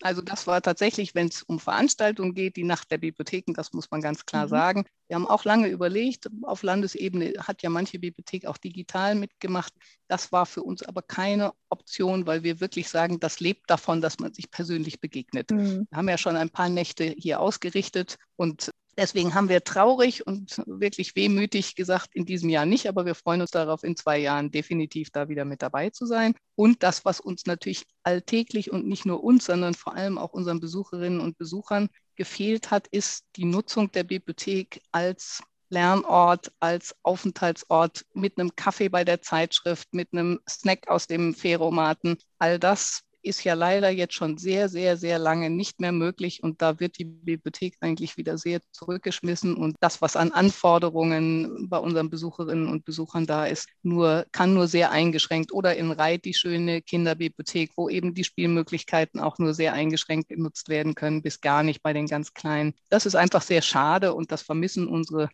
Also 0.01 0.21
das 0.21 0.47
war 0.47 0.61
tatsächlich, 0.61 1.13
wenn 1.13 1.27
es 1.27 1.43
um 1.43 1.59
Veranstaltungen 1.59 2.33
geht, 2.33 2.55
die 2.55 2.63
Nacht 2.63 2.89
der 2.89 2.97
Bibliotheken, 2.97 3.53
das 3.53 3.73
muss 3.73 3.91
man 3.91 4.01
ganz 4.01 4.25
klar 4.25 4.45
mhm. 4.45 4.49
sagen. 4.49 4.85
Wir 5.09 5.15
haben 5.15 5.27
auch 5.27 5.43
lange 5.43 5.67
überlegt, 5.67 6.29
auf 6.43 6.63
Landesebene 6.63 7.33
hat 7.37 7.61
ja 7.63 7.69
manche 7.69 7.99
Bibliothek 7.99 8.45
auch 8.45 8.57
digital 8.57 9.15
mitgemacht. 9.15 9.73
Das 10.07 10.31
war 10.31 10.45
für 10.45 10.63
uns 10.63 10.83
aber 10.83 11.01
keine 11.01 11.51
Option, 11.69 12.25
weil 12.25 12.43
wir 12.43 12.61
wirklich 12.61 12.87
sagen, 12.87 13.19
das 13.19 13.41
lebt 13.41 13.69
davon, 13.69 13.99
dass 13.99 14.19
man 14.19 14.33
sich 14.33 14.49
persönlich 14.49 15.01
begegnet. 15.01 15.51
Mhm. 15.51 15.85
Wir 15.89 15.97
haben 15.97 16.09
ja 16.09 16.17
schon 16.17 16.37
ein 16.37 16.49
paar 16.49 16.69
Nächte 16.69 17.13
hier 17.17 17.41
ausgerichtet 17.41 18.15
und 18.37 18.71
Deswegen 18.97 19.33
haben 19.33 19.49
wir 19.49 19.63
traurig 19.63 20.27
und 20.27 20.61
wirklich 20.65 21.15
wehmütig 21.15 21.75
gesagt, 21.75 22.09
in 22.13 22.25
diesem 22.25 22.49
Jahr 22.49 22.65
nicht, 22.65 22.87
aber 22.87 23.05
wir 23.05 23.15
freuen 23.15 23.41
uns 23.41 23.51
darauf, 23.51 23.83
in 23.83 23.95
zwei 23.95 24.17
Jahren 24.17 24.51
definitiv 24.51 25.11
da 25.11 25.29
wieder 25.29 25.45
mit 25.45 25.61
dabei 25.61 25.89
zu 25.89 26.05
sein. 26.05 26.35
Und 26.55 26.83
das, 26.83 27.05
was 27.05 27.19
uns 27.19 27.45
natürlich 27.45 27.85
alltäglich 28.03 28.71
und 28.71 28.87
nicht 28.87 29.05
nur 29.05 29.23
uns, 29.23 29.45
sondern 29.45 29.73
vor 29.73 29.95
allem 29.95 30.17
auch 30.17 30.33
unseren 30.33 30.59
Besucherinnen 30.59 31.21
und 31.21 31.37
Besuchern 31.37 31.89
gefehlt 32.15 32.69
hat, 32.69 32.87
ist 32.87 33.25
die 33.37 33.45
Nutzung 33.45 33.91
der 33.91 34.03
Bibliothek 34.03 34.81
als 34.91 35.41
Lernort, 35.69 36.51
als 36.59 36.93
Aufenthaltsort 37.01 38.05
mit 38.13 38.37
einem 38.37 38.55
Kaffee 38.57 38.89
bei 38.89 39.05
der 39.05 39.21
Zeitschrift, 39.21 39.93
mit 39.93 40.09
einem 40.11 40.41
Snack 40.47 40.89
aus 40.89 41.07
dem 41.07 41.33
Feromaten. 41.33 42.17
All 42.39 42.59
das 42.59 43.03
ist 43.23 43.43
ja 43.43 43.53
leider 43.53 43.89
jetzt 43.89 44.13
schon 44.13 44.37
sehr, 44.37 44.69
sehr, 44.69 44.97
sehr 44.97 45.19
lange 45.19 45.49
nicht 45.49 45.79
mehr 45.79 45.91
möglich. 45.91 46.43
Und 46.43 46.61
da 46.61 46.79
wird 46.79 46.97
die 46.97 47.05
Bibliothek 47.05 47.75
eigentlich 47.79 48.17
wieder 48.17 48.37
sehr 48.37 48.59
zurückgeschmissen. 48.71 49.55
Und 49.55 49.75
das, 49.79 50.01
was 50.01 50.15
an 50.15 50.31
Anforderungen 50.31 51.67
bei 51.69 51.77
unseren 51.77 52.09
Besucherinnen 52.09 52.67
und 52.67 52.85
Besuchern 52.85 53.25
da 53.25 53.45
ist, 53.45 53.67
nur, 53.83 54.25
kann 54.31 54.53
nur 54.53 54.67
sehr 54.67 54.91
eingeschränkt. 54.91 55.53
Oder 55.53 55.75
in 55.75 55.91
Reit 55.91 56.25
die 56.25 56.33
schöne 56.33 56.81
Kinderbibliothek, 56.81 57.71
wo 57.75 57.89
eben 57.89 58.13
die 58.13 58.23
Spielmöglichkeiten 58.23 59.19
auch 59.19 59.37
nur 59.37 59.53
sehr 59.53 59.73
eingeschränkt 59.73 60.29
genutzt 60.29 60.69
werden 60.69 60.95
können, 60.95 61.21
bis 61.21 61.41
gar 61.41 61.63
nicht 61.63 61.83
bei 61.83 61.93
den 61.93 62.07
ganz 62.07 62.33
Kleinen. 62.33 62.73
Das 62.89 63.05
ist 63.05 63.15
einfach 63.15 63.41
sehr 63.41 63.61
schade 63.61 64.13
und 64.13 64.31
das 64.31 64.41
vermissen 64.41 64.87
unsere 64.87 65.29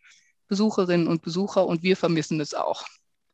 Besucherinnen 0.48 1.08
und 1.08 1.22
Besucher 1.22 1.66
und 1.68 1.84
wir 1.84 1.98
vermissen 1.98 2.40
es 2.40 2.54
auch. 2.54 2.86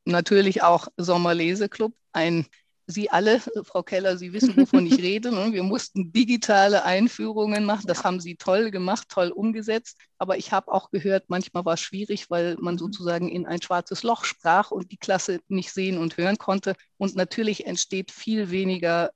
Natürlich 0.05 0.63
auch 0.63 0.87
Sommerleseclub, 0.97 1.93
ein 2.11 2.45
Sie 2.85 3.09
alle, 3.09 3.39
Frau 3.63 3.83
Keller, 3.83 4.17
Sie 4.17 4.33
wissen, 4.33 4.55
wovon 4.57 4.85
ich 4.85 4.97
rede. 4.97 5.31
Ne? 5.31 5.53
Wir 5.53 5.63
mussten 5.63 6.11
digitale 6.11 6.83
Einführungen 6.83 7.65
machen. 7.65 7.87
Das 7.87 8.03
haben 8.03 8.19
Sie 8.19 8.35
toll 8.35 8.71
gemacht, 8.71 9.07
toll 9.09 9.29
umgesetzt. 9.29 9.97
Aber 10.17 10.37
ich 10.37 10.51
habe 10.51 10.71
auch 10.71 10.91
gehört, 10.91 11.25
manchmal 11.27 11.65
war 11.65 11.75
es 11.75 11.81
schwierig, 11.81 12.29
weil 12.29 12.55
man 12.59 12.75
mhm. 12.75 12.79
sozusagen 12.79 13.29
in 13.29 13.45
ein 13.45 13.61
schwarzes 13.61 14.03
Loch 14.03 14.25
sprach 14.25 14.71
und 14.71 14.91
die 14.91 14.97
Klasse 14.97 15.39
nicht 15.47 15.71
sehen 15.71 15.97
und 15.97 16.17
hören 16.17 16.37
konnte. 16.37 16.75
Und 16.97 17.15
natürlich 17.15 17.65
entsteht 17.65 18.11
viel 18.11 18.51
weniger 18.51 19.11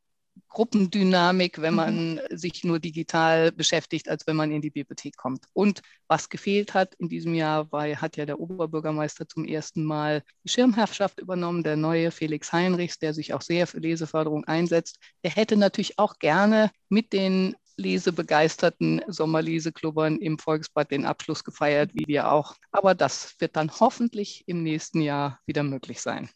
Gruppendynamik, 0.57 1.61
wenn 1.61 1.75
man 1.75 2.15
mhm. 2.15 2.19
sich 2.31 2.63
nur 2.63 2.79
digital 2.79 3.51
beschäftigt, 3.51 4.09
als 4.09 4.25
wenn 4.25 4.35
man 4.35 4.51
in 4.51 4.63
die 4.63 4.71
Bibliothek 4.71 5.15
kommt. 5.15 5.45
Und 5.53 5.83
was 6.07 6.29
gefehlt 6.29 6.73
hat 6.73 6.95
in 6.95 7.09
diesem 7.09 7.35
Jahr, 7.35 7.71
war, 7.71 7.85
hat 7.85 8.17
ja 8.17 8.25
der 8.25 8.39
Oberbürgermeister 8.39 9.27
zum 9.27 9.45
ersten 9.45 9.83
Mal 9.83 10.23
die 10.43 10.49
Schirmherrschaft 10.49 11.19
übernommen, 11.19 11.61
der 11.61 11.75
neue 11.75 12.09
Felix 12.09 12.51
Heinrichs, 12.51 12.97
der 12.97 13.13
sich 13.13 13.35
auch 13.35 13.43
sehr 13.43 13.67
für 13.67 13.77
Leseförderung 13.77 14.45
einsetzt. 14.45 14.97
Der 15.23 15.29
hätte 15.29 15.57
natürlich 15.57 15.99
auch 15.99 16.17
gerne 16.17 16.71
mit 16.89 17.13
den 17.13 17.55
lesebegeisterten 17.75 19.03
Sommerleseklubbern 19.07 20.17
im 20.17 20.39
Volksbad 20.39 20.89
den 20.89 21.05
Abschluss 21.05 21.43
gefeiert, 21.43 21.91
wie 21.93 22.07
wir 22.07 22.31
auch. 22.31 22.55
Aber 22.71 22.95
das 22.95 23.35
wird 23.37 23.55
dann 23.57 23.69
hoffentlich 23.79 24.43
im 24.47 24.63
nächsten 24.63 25.01
Jahr 25.01 25.39
wieder 25.45 25.61
möglich 25.61 26.01
sein. 26.01 26.31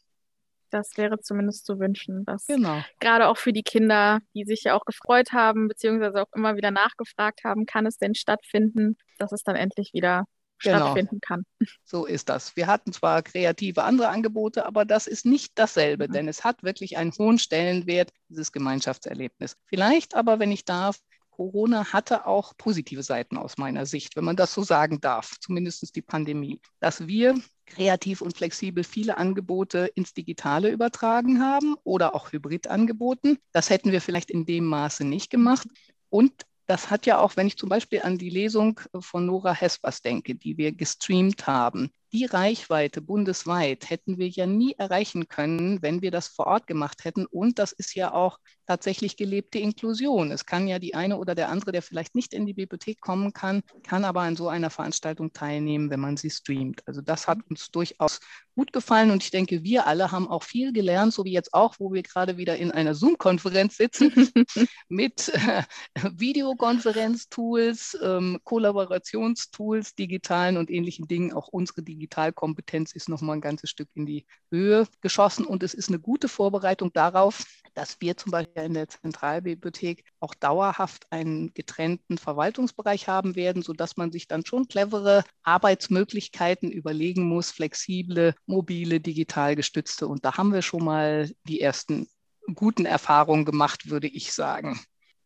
Das 0.72 0.98
wäre 0.98 1.20
zumindest 1.20 1.66
zu 1.66 1.80
wünschen, 1.80 2.26
dass 2.26 2.48
genau. 2.48 2.82
gerade 3.00 3.28
auch 3.28 3.38
für 3.38 3.54
die 3.54 3.64
Kinder, 3.64 4.20
die 4.34 4.46
sich 4.46 4.64
ja 4.64 4.76
auch 4.76 4.86
gefreut 4.86 5.34
haben, 5.34 5.68
beziehungsweise 5.68 6.22
auch 6.22 6.34
immer 6.34 6.56
wieder 6.56 6.72
nachgefragt 6.72 7.44
haben, 7.44 7.66
kann 7.66 7.86
es 7.86 7.98
denn 7.98 8.16
stattfinden, 8.16 8.96
dass 9.20 9.32
es 9.34 9.44
dann 9.44 9.56
endlich 9.58 9.94
wieder 9.94 10.26
genau. 10.64 10.78
stattfinden 10.78 11.20
kann. 11.20 11.44
So 11.84 12.06
ist 12.06 12.30
das. 12.30 12.56
Wir 12.56 12.68
hatten 12.68 12.94
zwar 12.94 13.22
kreative 13.22 13.84
andere 13.84 14.08
Angebote, 14.08 14.66
aber 14.66 14.86
das 14.86 15.08
ist 15.08 15.26
nicht 15.26 15.52
dasselbe, 15.56 16.08
mhm. 16.08 16.14
denn 16.14 16.28
es 16.28 16.44
hat 16.44 16.64
wirklich 16.64 16.98
einen 16.98 17.12
hohen 17.18 17.38
Stellenwert, 17.38 18.12
dieses 18.30 18.52
Gemeinschaftserlebnis. 18.52 19.58
Vielleicht 19.66 20.16
aber, 20.16 20.40
wenn 20.40 20.52
ich 20.52 20.66
darf, 20.66 21.00
Corona 21.32 21.92
hatte 21.92 22.28
auch 22.28 22.54
positive 22.58 23.04
Seiten 23.04 23.38
aus 23.38 23.58
meiner 23.58 23.86
Sicht, 23.86 24.16
wenn 24.16 24.26
man 24.26 24.36
das 24.36 24.54
so 24.54 24.64
sagen 24.64 25.02
darf, 25.02 25.40
zumindest 25.40 25.96
die 25.96 26.02
Pandemie, 26.02 26.62
dass 26.80 27.08
wir 27.08 27.36
kreativ 27.72 28.22
und 28.22 28.36
flexibel 28.36 28.84
viele 28.84 29.18
Angebote 29.18 29.92
ins 29.96 30.14
Digitale 30.14 30.70
übertragen 30.70 31.42
haben 31.42 31.76
oder 31.84 32.14
auch 32.16 32.32
Hybrid 32.32 32.68
angeboten. 32.68 33.38
Das 33.52 33.70
hätten 33.70 33.92
wir 33.92 34.02
vielleicht 34.02 34.30
in 34.30 34.46
dem 34.46 34.66
Maße 34.66 35.06
nicht 35.06 35.30
gemacht. 35.30 35.68
Und 36.10 36.46
das 36.68 36.90
hat 36.90 37.06
ja 37.06 37.20
auch, 37.20 37.36
wenn 37.38 37.48
ich 37.48 37.58
zum 37.58 37.70
Beispiel 37.70 38.02
an 38.02 38.18
die 38.18 38.30
Lesung 38.30 38.80
von 39.00 39.26
Nora 39.26 39.54
Hespers 39.54 40.02
denke, 40.02 40.36
die 40.36 40.58
wir 40.58 40.72
gestreamt 40.74 41.48
haben, 41.48 41.92
die 42.14 42.26
Reichweite 42.26 43.02
bundesweit 43.02 43.90
hätten 43.90 44.18
wir 44.18 44.28
ja 44.28 44.46
nie 44.46 44.74
erreichen 44.78 45.28
können, 45.28 45.82
wenn 45.82 46.02
wir 46.02 46.12
das 46.12 46.28
vor 46.28 46.48
Ort 46.48 46.68
gemacht 46.68 47.06
hätten. 47.06 47.26
Und 47.26 47.58
das 47.58 47.72
ist 47.72 47.96
ja 47.96 48.14
auch 48.14 48.38
tatsächlich 48.68 49.18
gelebte 49.18 49.60
Inklusion. 49.60 50.32
Es 50.32 50.46
kann 50.46 50.68
ja 50.68 50.80
die 50.80 50.96
eine 50.96 51.18
oder 51.18 51.36
der 51.36 51.50
andere, 51.50 51.72
der 51.72 51.82
vielleicht 51.82 52.16
nicht 52.16 52.34
in 52.34 52.46
die 52.46 52.54
Bibliothek 52.54 53.00
kommen 53.00 53.34
kann, 53.34 53.62
kann 53.84 54.06
aber 54.06 54.22
an 54.22 54.36
so 54.36 54.50
einer 54.50 54.70
Veranstaltung 54.70 55.34
teilnehmen, 55.34 55.90
wenn 55.90 56.00
man 56.00 56.18
sie 56.18 56.30
streamt. 56.30 56.82
Also 56.86 57.02
das 57.02 57.28
hat 57.28 57.40
uns 57.50 57.72
durchaus 57.72 58.20
gut 58.56 58.74
gefallen 58.74 59.12
und 59.12 59.24
ich 59.24 59.32
denke, 59.32 59.64
wir 59.64 59.88
alle 59.88 60.12
haben 60.12 60.28
auch 60.28 60.44
viel 60.44 60.74
gelernt, 60.74 61.14
so 61.14 61.26
wie 61.26 61.32
jetzt 61.32 61.54
auch, 61.54 61.76
wo 61.80 61.94
wir 61.94 62.04
gerade 62.04 62.38
wieder 62.38 62.58
in 62.58 62.72
einer 62.72 62.94
Zoom-Konferenz 62.94 63.78
sitzen 63.78 64.12
mit 64.90 65.30
äh, 65.30 65.64
Videokonferenz-Tools, 65.96 67.98
ähm, 68.02 68.40
Kollaborationstools, 68.44 69.96
digitalen 69.96 70.58
und 70.58 70.70
ähnlichen 70.70 71.08
Dingen, 71.08 71.34
auch 71.34 71.48
unsere 71.48 71.82
digitalen 71.82 72.01
Digitalkompetenz 72.02 72.94
ist 72.94 73.10
noch 73.10 73.22
mal 73.22 73.34
ein 73.34 73.42
ganzes 73.42 73.70
Stück 73.70 73.90
in 73.94 74.08
die 74.08 74.26
Höhe 74.50 74.88
geschossen 75.02 75.46
und 75.46 75.62
es 75.62 75.76
ist 75.76 75.90
eine 75.90 76.00
gute 76.00 76.28
Vorbereitung 76.28 76.92
darauf, 76.94 77.46
dass 77.76 78.02
wir 78.02 78.18
zum 78.18 78.32
Beispiel 78.32 78.64
in 78.64 78.74
der 78.74 78.90
Zentralbibliothek 78.90 80.04
auch 80.20 80.34
dauerhaft 80.34 81.06
einen 81.12 81.54
getrennten 81.54 82.18
Verwaltungsbereich 82.18 83.08
haben 83.08 83.36
werden, 83.36 83.62
sodass 83.62 83.98
man 83.98 84.12
sich 84.12 84.28
dann 84.28 84.46
schon 84.46 84.68
clevere 84.68 85.24
Arbeitsmöglichkeiten 85.44 86.72
überlegen 86.72 87.28
muss, 87.28 87.52
flexible, 87.52 88.34
mobile, 88.48 89.00
digital 89.00 89.56
gestützte. 89.56 90.08
Und 90.08 90.26
da 90.26 90.38
haben 90.38 90.54
wir 90.54 90.64
schon 90.64 90.84
mal 90.84 91.30
die 91.48 91.62
ersten 91.62 92.08
guten 92.56 92.86
Erfahrungen 92.86 93.46
gemacht, 93.46 93.90
würde 93.90 94.08
ich 94.08 94.34
sagen 94.34 94.80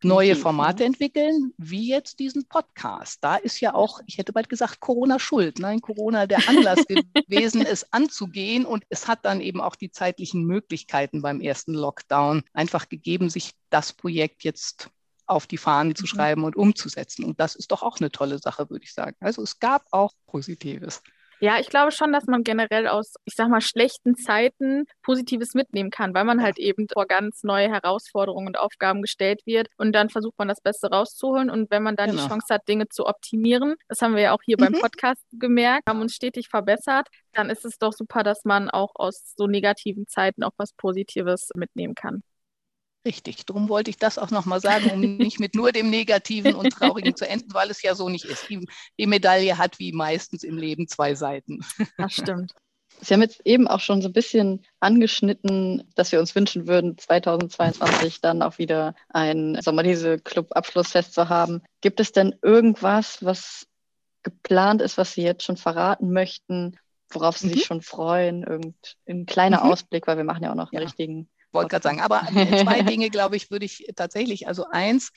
neue 0.03 0.35
Formate 0.35 0.83
entwickeln, 0.83 1.53
wie 1.57 1.89
jetzt 1.89 2.19
diesen 2.19 2.47
Podcast. 2.47 3.23
Da 3.23 3.35
ist 3.35 3.59
ja 3.59 3.73
auch, 3.73 3.99
ich 4.05 4.17
hätte 4.17 4.33
bald 4.33 4.49
gesagt, 4.49 4.79
Corona 4.79 5.19
schuld. 5.19 5.59
Nein, 5.59 5.81
Corona 5.81 6.27
der 6.27 6.47
Anlass 6.47 6.85
gewesen, 6.87 7.65
es 7.65 7.91
anzugehen. 7.91 8.65
Und 8.65 8.83
es 8.89 9.07
hat 9.07 9.25
dann 9.25 9.41
eben 9.41 9.61
auch 9.61 9.75
die 9.75 9.91
zeitlichen 9.91 10.45
Möglichkeiten 10.45 11.21
beim 11.21 11.41
ersten 11.41 11.73
Lockdown 11.73 12.43
einfach 12.53 12.89
gegeben, 12.89 13.29
sich 13.29 13.53
das 13.69 13.93
Projekt 13.93 14.43
jetzt 14.43 14.89
auf 15.27 15.47
die 15.47 15.57
Fahnen 15.57 15.95
zu 15.95 16.03
mhm. 16.03 16.07
schreiben 16.07 16.43
und 16.43 16.55
umzusetzen. 16.55 17.23
Und 17.25 17.39
das 17.39 17.55
ist 17.55 17.71
doch 17.71 17.83
auch 17.83 17.99
eine 17.99 18.11
tolle 18.11 18.39
Sache, 18.39 18.69
würde 18.69 18.85
ich 18.85 18.93
sagen. 18.93 19.15
Also 19.19 19.41
es 19.41 19.59
gab 19.59 19.85
auch 19.91 20.13
Positives. 20.27 21.01
Ja, 21.45 21.59
ich 21.59 21.69
glaube 21.69 21.91
schon, 21.91 22.11
dass 22.11 22.25
man 22.25 22.43
generell 22.43 22.87
aus, 22.87 23.13
ich 23.23 23.35
sag 23.35 23.49
mal, 23.49 23.61
schlechten 23.61 24.15
Zeiten 24.15 24.85
Positives 25.03 25.53
mitnehmen 25.53 25.91
kann, 25.91 26.15
weil 26.15 26.23
man 26.23 26.41
halt 26.41 26.57
eben 26.57 26.87
vor 26.91 27.05
ganz 27.05 27.43
neue 27.43 27.69
Herausforderungen 27.69 28.47
und 28.47 28.57
Aufgaben 28.57 29.03
gestellt 29.03 29.41
wird 29.45 29.67
und 29.77 29.93
dann 29.93 30.09
versucht 30.09 30.39
man 30.39 30.47
das 30.47 30.59
Beste 30.59 30.87
rauszuholen 30.87 31.51
und 31.51 31.69
wenn 31.69 31.83
man 31.83 31.95
dann 31.95 32.09
genau. 32.09 32.23
die 32.23 32.29
Chance 32.29 32.51
hat, 32.51 32.67
Dinge 32.67 32.89
zu 32.89 33.05
optimieren, 33.05 33.75
das 33.87 34.01
haben 34.01 34.15
wir 34.15 34.23
ja 34.23 34.33
auch 34.33 34.41
hier 34.43 34.57
mhm. 34.57 34.63
beim 34.63 34.81
Podcast 34.81 35.21
gemerkt, 35.33 35.87
haben 35.87 36.01
uns 36.01 36.15
stetig 36.15 36.47
verbessert, 36.49 37.09
dann 37.33 37.51
ist 37.51 37.63
es 37.63 37.77
doch 37.77 37.93
super, 37.93 38.23
dass 38.23 38.43
man 38.43 38.71
auch 38.71 38.93
aus 38.95 39.35
so 39.37 39.45
negativen 39.45 40.07
Zeiten 40.07 40.41
auch 40.41 40.53
was 40.57 40.73
Positives 40.73 41.49
mitnehmen 41.53 41.93
kann. 41.93 42.23
Richtig, 43.05 43.45
darum 43.45 43.69
wollte 43.69 43.91
ich 43.91 43.97
das 43.97 44.17
auch 44.17 44.31
nochmal 44.31 44.59
sagen, 44.59 44.89
um 44.89 44.99
nicht 45.17 45.39
mit 45.39 45.53
nur 45.53 45.71
dem 45.71 45.89
Negativen 45.89 46.55
und 46.55 46.71
Traurigen 46.71 47.15
zu 47.15 47.27
enden, 47.27 47.53
weil 47.53 47.69
es 47.69 47.83
ja 47.83 47.93
so 47.93 48.09
nicht 48.09 48.25
ist. 48.25 48.49
Die, 48.49 48.67
die, 48.99 49.05
Medaille 49.05 49.57
hat 49.57 49.77
wie 49.77 49.91
meistens 49.91 50.43
im 50.43 50.57
Leben 50.57 50.87
zwei 50.87 51.13
Seiten. 51.13 51.59
Das 51.97 52.13
stimmt. 52.13 52.53
Sie 53.01 53.13
haben 53.13 53.21
jetzt 53.21 53.41
eben 53.45 53.67
auch 53.67 53.81
schon 53.81 54.01
so 54.01 54.07
ein 54.07 54.13
bisschen 54.13 54.65
angeschnitten, 54.79 55.83
dass 55.95 56.11
wir 56.11 56.19
uns 56.19 56.33
wünschen 56.33 56.67
würden, 56.67 56.97
2022 56.97 58.21
dann 58.21 58.41
auch 58.41 58.57
wieder 58.57 58.95
ein 59.09 59.57
Sommerlese-Club-Abschlussfest 59.61 61.13
zu 61.13 61.27
haben. 61.29 61.61
Gibt 61.81 61.99
es 61.99 62.13
denn 62.13 62.35
irgendwas, 62.41 63.23
was 63.23 63.67
geplant 64.23 64.81
ist, 64.81 64.97
was 64.97 65.13
Sie 65.13 65.23
jetzt 65.23 65.43
schon 65.43 65.57
verraten 65.57 66.11
möchten, 66.11 66.79
worauf 67.09 67.37
Sie 67.37 67.47
mhm. 67.47 67.53
sich 67.53 67.65
schon 67.65 67.81
freuen? 67.81 68.43
Irgendein 68.43 69.25
kleiner 69.25 69.63
mhm. 69.63 69.71
Ausblick, 69.71 70.07
weil 70.07 70.17
wir 70.17 70.23
machen 70.23 70.43
ja 70.43 70.51
auch 70.51 70.55
noch 70.55 70.71
einen 70.71 70.81
ja. 70.81 70.87
richtigen 70.87 71.29
wollte 71.55 71.69
gerade 71.69 71.83
sagen, 71.83 72.01
aber 72.01 72.21
zwei 72.29 72.81
Dinge, 72.83 73.09
glaube 73.09 73.35
ich, 73.35 73.49
würde 73.49 73.65
ich 73.65 73.87
tatsächlich, 73.95 74.47
also 74.47 74.65
eins, 74.69 75.11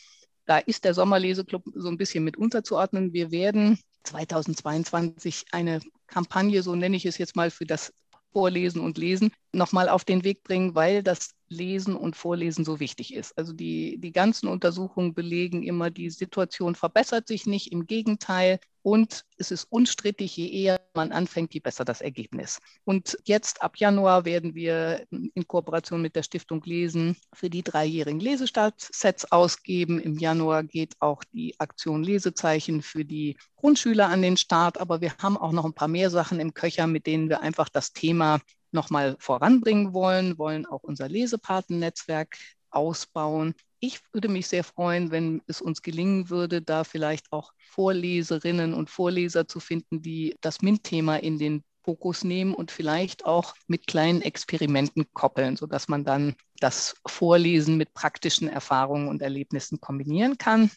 da 0.46 0.58
ist 0.58 0.84
der 0.84 0.94
Sommerleseklub 0.94 1.64
so 1.74 1.88
ein 1.88 1.98
bisschen 1.98 2.24
mit 2.24 2.38
unterzuordnen. 2.38 3.12
Wir 3.12 3.30
werden 3.30 3.78
2022 4.04 5.44
eine 5.52 5.80
Kampagne, 6.06 6.62
so 6.62 6.74
nenne 6.74 6.96
ich 6.96 7.04
es 7.04 7.18
jetzt 7.18 7.36
mal, 7.36 7.50
für 7.50 7.66
das 7.66 7.92
Vorlesen 8.32 8.80
und 8.80 8.98
Lesen 8.98 9.32
nochmal 9.52 9.88
auf 9.88 10.04
den 10.04 10.24
Weg 10.24 10.42
bringen, 10.44 10.74
weil 10.74 11.02
das 11.02 11.30
Lesen 11.48 11.96
und 11.96 12.16
Vorlesen 12.16 12.64
so 12.64 12.80
wichtig 12.80 13.14
ist. 13.14 13.36
Also 13.36 13.52
die, 13.52 13.98
die 13.98 14.12
ganzen 14.12 14.48
Untersuchungen 14.48 15.14
belegen 15.14 15.62
immer, 15.62 15.90
die 15.90 16.10
Situation 16.10 16.74
verbessert 16.74 17.26
sich 17.26 17.46
nicht, 17.46 17.72
im 17.72 17.86
Gegenteil. 17.86 18.58
Und 18.88 19.26
es 19.36 19.50
ist 19.50 19.64
unstrittig, 19.64 20.34
je 20.38 20.48
eher 20.48 20.80
man 20.94 21.12
anfängt, 21.12 21.52
je 21.52 21.60
besser 21.60 21.84
das 21.84 22.00
Ergebnis. 22.00 22.58
Und 22.84 23.18
jetzt 23.26 23.60
ab 23.60 23.76
Januar 23.76 24.24
werden 24.24 24.54
wir 24.54 25.04
in 25.10 25.46
Kooperation 25.46 26.00
mit 26.00 26.16
der 26.16 26.22
Stiftung 26.22 26.62
Lesen 26.64 27.14
für 27.34 27.50
die 27.50 27.62
dreijährigen 27.62 28.18
Lesestartsets 28.18 29.30
ausgeben. 29.30 30.00
Im 30.00 30.16
Januar 30.16 30.62
geht 30.62 30.94
auch 31.00 31.22
die 31.34 31.54
Aktion 31.60 32.02
Lesezeichen 32.02 32.80
für 32.80 33.04
die 33.04 33.36
Grundschüler 33.56 34.08
an 34.08 34.22
den 34.22 34.38
Start. 34.38 34.80
Aber 34.80 35.02
wir 35.02 35.12
haben 35.18 35.36
auch 35.36 35.52
noch 35.52 35.66
ein 35.66 35.74
paar 35.74 35.88
mehr 35.88 36.08
Sachen 36.08 36.40
im 36.40 36.54
Köcher, 36.54 36.86
mit 36.86 37.06
denen 37.06 37.28
wir 37.28 37.42
einfach 37.42 37.68
das 37.68 37.92
Thema 37.92 38.40
nochmal 38.72 39.16
voranbringen 39.18 39.92
wollen, 39.92 40.38
wollen 40.38 40.64
auch 40.64 40.82
unser 40.82 41.10
Lesepatennetzwerk 41.10 42.38
ausbauen. 42.70 43.54
Ich 43.80 44.00
würde 44.12 44.28
mich 44.28 44.48
sehr 44.48 44.64
freuen, 44.64 45.10
wenn 45.12 45.40
es 45.46 45.60
uns 45.60 45.82
gelingen 45.82 46.30
würde, 46.30 46.62
da 46.62 46.82
vielleicht 46.82 47.32
auch 47.32 47.52
Vorleserinnen 47.58 48.74
und 48.74 48.90
Vorleser 48.90 49.46
zu 49.46 49.60
finden, 49.60 50.02
die 50.02 50.34
das 50.40 50.62
MINT-Thema 50.62 51.16
in 51.16 51.38
den 51.38 51.62
Fokus 51.84 52.24
nehmen 52.24 52.54
und 52.54 52.70
vielleicht 52.70 53.24
auch 53.24 53.54
mit 53.66 53.86
kleinen 53.86 54.20
Experimenten 54.20 55.06
koppeln, 55.14 55.56
sodass 55.56 55.88
man 55.88 56.04
dann 56.04 56.34
das 56.60 56.96
Vorlesen 57.06 57.76
mit 57.76 57.94
praktischen 57.94 58.48
Erfahrungen 58.48 59.08
und 59.08 59.22
Erlebnissen 59.22 59.80
kombinieren 59.80 60.38
kann. 60.38 60.70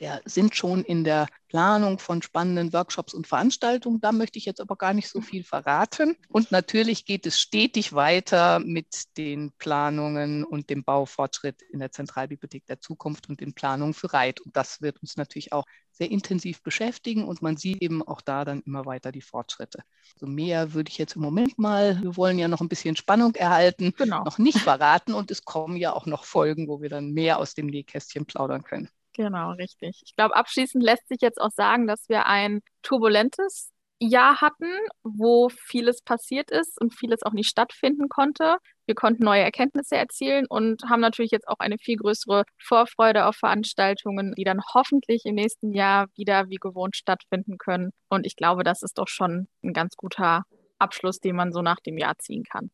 Wir 0.00 0.22
sind 0.24 0.56
schon 0.56 0.82
in 0.82 1.04
der 1.04 1.26
Planung 1.48 1.98
von 1.98 2.22
spannenden 2.22 2.72
Workshops 2.72 3.12
und 3.12 3.26
Veranstaltungen. 3.26 4.00
Da 4.00 4.12
möchte 4.12 4.38
ich 4.38 4.46
jetzt 4.46 4.62
aber 4.62 4.76
gar 4.76 4.94
nicht 4.94 5.10
so 5.10 5.20
viel 5.20 5.44
verraten. 5.44 6.16
Und 6.30 6.50
natürlich 6.50 7.04
geht 7.04 7.26
es 7.26 7.38
stetig 7.38 7.92
weiter 7.92 8.60
mit 8.60 9.18
den 9.18 9.52
Planungen 9.58 10.42
und 10.42 10.70
dem 10.70 10.84
Baufortschritt 10.84 11.60
in 11.70 11.80
der 11.80 11.92
Zentralbibliothek 11.92 12.64
der 12.64 12.80
Zukunft 12.80 13.28
und 13.28 13.42
den 13.42 13.52
Planungen 13.52 13.92
für 13.92 14.10
Reit. 14.14 14.40
Und 14.40 14.56
das 14.56 14.80
wird 14.80 15.02
uns 15.02 15.18
natürlich 15.18 15.52
auch 15.52 15.66
sehr 15.90 16.10
intensiv 16.10 16.62
beschäftigen 16.62 17.28
und 17.28 17.42
man 17.42 17.58
sieht 17.58 17.82
eben 17.82 18.02
auch 18.02 18.22
da 18.22 18.46
dann 18.46 18.62
immer 18.62 18.86
weiter 18.86 19.12
die 19.12 19.20
Fortschritte. 19.20 19.82
So 20.16 20.24
also 20.24 20.34
mehr 20.34 20.72
würde 20.72 20.88
ich 20.88 20.96
jetzt 20.96 21.16
im 21.16 21.20
Moment 21.20 21.58
mal, 21.58 22.00
wir 22.00 22.16
wollen 22.16 22.38
ja 22.38 22.48
noch 22.48 22.62
ein 22.62 22.70
bisschen 22.70 22.96
Spannung 22.96 23.34
erhalten, 23.34 23.92
genau. 23.98 24.24
noch 24.24 24.38
nicht 24.38 24.60
verraten 24.60 25.12
und 25.12 25.30
es 25.30 25.44
kommen 25.44 25.76
ja 25.76 25.92
auch 25.92 26.06
noch 26.06 26.24
Folgen, 26.24 26.68
wo 26.68 26.80
wir 26.80 26.88
dann 26.88 27.12
mehr 27.12 27.38
aus 27.38 27.52
dem 27.52 27.66
Nähkästchen 27.66 28.24
plaudern 28.24 28.62
können. 28.62 28.88
Genau, 29.14 29.52
richtig. 29.52 30.02
Ich 30.04 30.14
glaube, 30.16 30.36
abschließend 30.36 30.82
lässt 30.84 31.08
sich 31.08 31.18
jetzt 31.20 31.40
auch 31.40 31.50
sagen, 31.50 31.86
dass 31.86 32.08
wir 32.08 32.26
ein 32.26 32.60
turbulentes 32.82 33.70
Jahr 33.98 34.40
hatten, 34.40 34.70
wo 35.02 35.48
vieles 35.50 36.00
passiert 36.02 36.50
ist 36.50 36.80
und 36.80 36.94
vieles 36.94 37.22
auch 37.22 37.32
nicht 37.32 37.48
stattfinden 37.50 38.08
konnte. 38.08 38.56
Wir 38.86 38.94
konnten 38.94 39.24
neue 39.24 39.42
Erkenntnisse 39.42 39.96
erzielen 39.96 40.46
und 40.48 40.84
haben 40.88 41.00
natürlich 41.00 41.32
jetzt 41.32 41.48
auch 41.48 41.58
eine 41.58 41.76
viel 41.78 41.96
größere 41.96 42.44
Vorfreude 42.58 43.26
auf 43.26 43.36
Veranstaltungen, 43.36 44.32
die 44.36 44.44
dann 44.44 44.60
hoffentlich 44.74 45.22
im 45.26 45.34
nächsten 45.34 45.72
Jahr 45.74 46.06
wieder 46.16 46.48
wie 46.48 46.56
gewohnt 46.56 46.96
stattfinden 46.96 47.58
können. 47.58 47.90
Und 48.08 48.26
ich 48.26 48.36
glaube, 48.36 48.64
das 48.64 48.82
ist 48.82 48.96
doch 48.98 49.08
schon 49.08 49.48
ein 49.62 49.72
ganz 49.74 49.96
guter 49.96 50.44
Abschluss, 50.78 51.18
den 51.20 51.36
man 51.36 51.52
so 51.52 51.60
nach 51.62 51.80
dem 51.80 51.98
Jahr 51.98 52.16
ziehen 52.18 52.44
kann. 52.44 52.70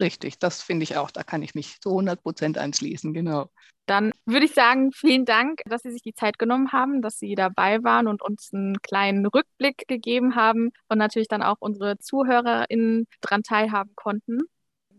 Richtig, 0.00 0.38
das 0.38 0.62
finde 0.62 0.84
ich 0.84 0.96
auch. 0.96 1.10
Da 1.10 1.22
kann 1.22 1.42
ich 1.42 1.54
mich 1.54 1.80
zu 1.80 1.90
100 1.90 2.22
Prozent 2.22 2.56
anschließen, 2.56 3.12
genau. 3.12 3.50
Dann 3.86 4.12
würde 4.24 4.46
ich 4.46 4.54
sagen, 4.54 4.92
vielen 4.92 5.24
Dank, 5.24 5.62
dass 5.66 5.82
Sie 5.82 5.90
sich 5.90 6.02
die 6.02 6.14
Zeit 6.14 6.38
genommen 6.38 6.72
haben, 6.72 7.02
dass 7.02 7.18
Sie 7.18 7.34
dabei 7.34 7.82
waren 7.82 8.06
und 8.06 8.22
uns 8.22 8.50
einen 8.52 8.80
kleinen 8.80 9.26
Rückblick 9.26 9.86
gegeben 9.88 10.36
haben 10.36 10.70
und 10.88 10.98
natürlich 10.98 11.28
dann 11.28 11.42
auch 11.42 11.56
unsere 11.60 11.98
ZuhörerInnen 11.98 13.06
daran 13.20 13.42
teilhaben 13.42 13.92
konnten. 13.96 14.38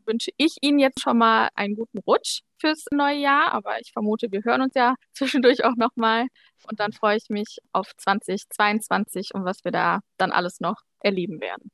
Wünsche 0.06 0.32
ich 0.38 0.58
Ihnen 0.62 0.78
jetzt 0.78 1.02
schon 1.02 1.18
mal 1.18 1.50
einen 1.56 1.76
guten 1.76 2.00
Rutsch 2.00 2.42
fürs 2.60 2.86
neue 2.92 3.18
Jahr, 3.18 3.54
aber 3.54 3.80
ich 3.80 3.92
vermute, 3.94 4.32
wir 4.32 4.44
hören 4.44 4.62
uns 4.62 4.74
ja 4.76 4.96
zwischendurch 5.14 5.64
auch 5.64 5.76
nochmal 5.78 6.28
und 6.70 6.80
dann 6.80 6.92
freue 6.92 7.18
ich 7.18 7.30
mich 7.30 7.58
auf 7.72 7.92
2022 7.98 9.34
und 9.34 9.46
was 9.46 9.64
wir 9.64 9.72
da 9.72 10.02
dann 10.18 10.32
alles 10.32 10.60
noch 10.60 10.82
erleben 11.00 11.40
werden. 11.42 11.72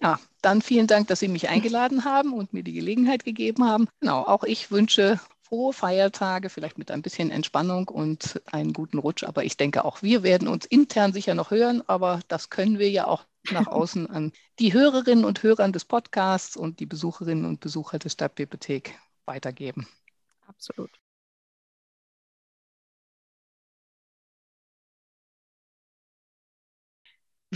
Ja, 0.00 0.18
dann 0.42 0.62
vielen 0.62 0.86
Dank, 0.86 1.08
dass 1.08 1.20
Sie 1.20 1.28
mich 1.28 1.48
eingeladen 1.48 2.04
haben 2.04 2.32
und 2.32 2.52
mir 2.52 2.62
die 2.62 2.72
Gelegenheit 2.72 3.24
gegeben 3.24 3.64
haben. 3.64 3.88
Genau, 4.00 4.22
auch 4.22 4.44
ich 4.44 4.70
wünsche 4.70 5.18
frohe 5.42 5.72
Feiertage, 5.72 6.50
vielleicht 6.50 6.76
mit 6.76 6.90
ein 6.90 7.02
bisschen 7.02 7.30
Entspannung 7.30 7.88
und 7.88 8.40
einen 8.50 8.72
guten 8.72 8.98
Rutsch. 8.98 9.24
Aber 9.24 9.44
ich 9.44 9.56
denke, 9.56 9.84
auch 9.84 10.02
wir 10.02 10.22
werden 10.22 10.48
uns 10.48 10.66
intern 10.66 11.12
sicher 11.12 11.34
noch 11.34 11.50
hören, 11.50 11.82
aber 11.86 12.20
das 12.28 12.50
können 12.50 12.78
wir 12.78 12.90
ja 12.90 13.06
auch 13.06 13.24
nach 13.50 13.66
außen 13.68 14.10
an 14.10 14.32
die 14.58 14.72
Hörerinnen 14.72 15.24
und 15.24 15.42
Hörer 15.42 15.68
des 15.70 15.84
Podcasts 15.84 16.56
und 16.56 16.80
die 16.80 16.86
Besucherinnen 16.86 17.44
und 17.44 17.60
Besucher 17.60 17.98
der 17.98 18.08
Stadtbibliothek 18.08 18.98
weitergeben. 19.24 19.86
Absolut. 20.46 20.90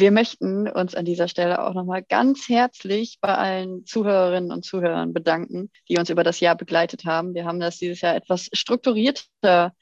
Wir 0.01 0.13
möchten 0.13 0.67
uns 0.67 0.95
an 0.95 1.05
dieser 1.05 1.29
Stelle 1.29 1.63
auch 1.63 1.75
nochmal 1.75 2.03
ganz 2.03 2.49
herzlich 2.49 3.19
bei 3.21 3.35
allen 3.35 3.85
Zuhörerinnen 3.85 4.51
und 4.51 4.65
Zuhörern 4.65 5.13
bedanken, 5.13 5.71
die 5.91 5.99
uns 5.99 6.09
über 6.09 6.25
das 6.25 6.41
Jahr 6.41 6.57
begleitet 6.57 7.05
haben. 7.05 7.35
Wir 7.35 7.45
haben 7.45 7.61
das 7.61 7.77
dieses 7.77 8.01
Jahr 8.01 8.17
etwas 8.17 8.49
strukturierter 8.55 9.75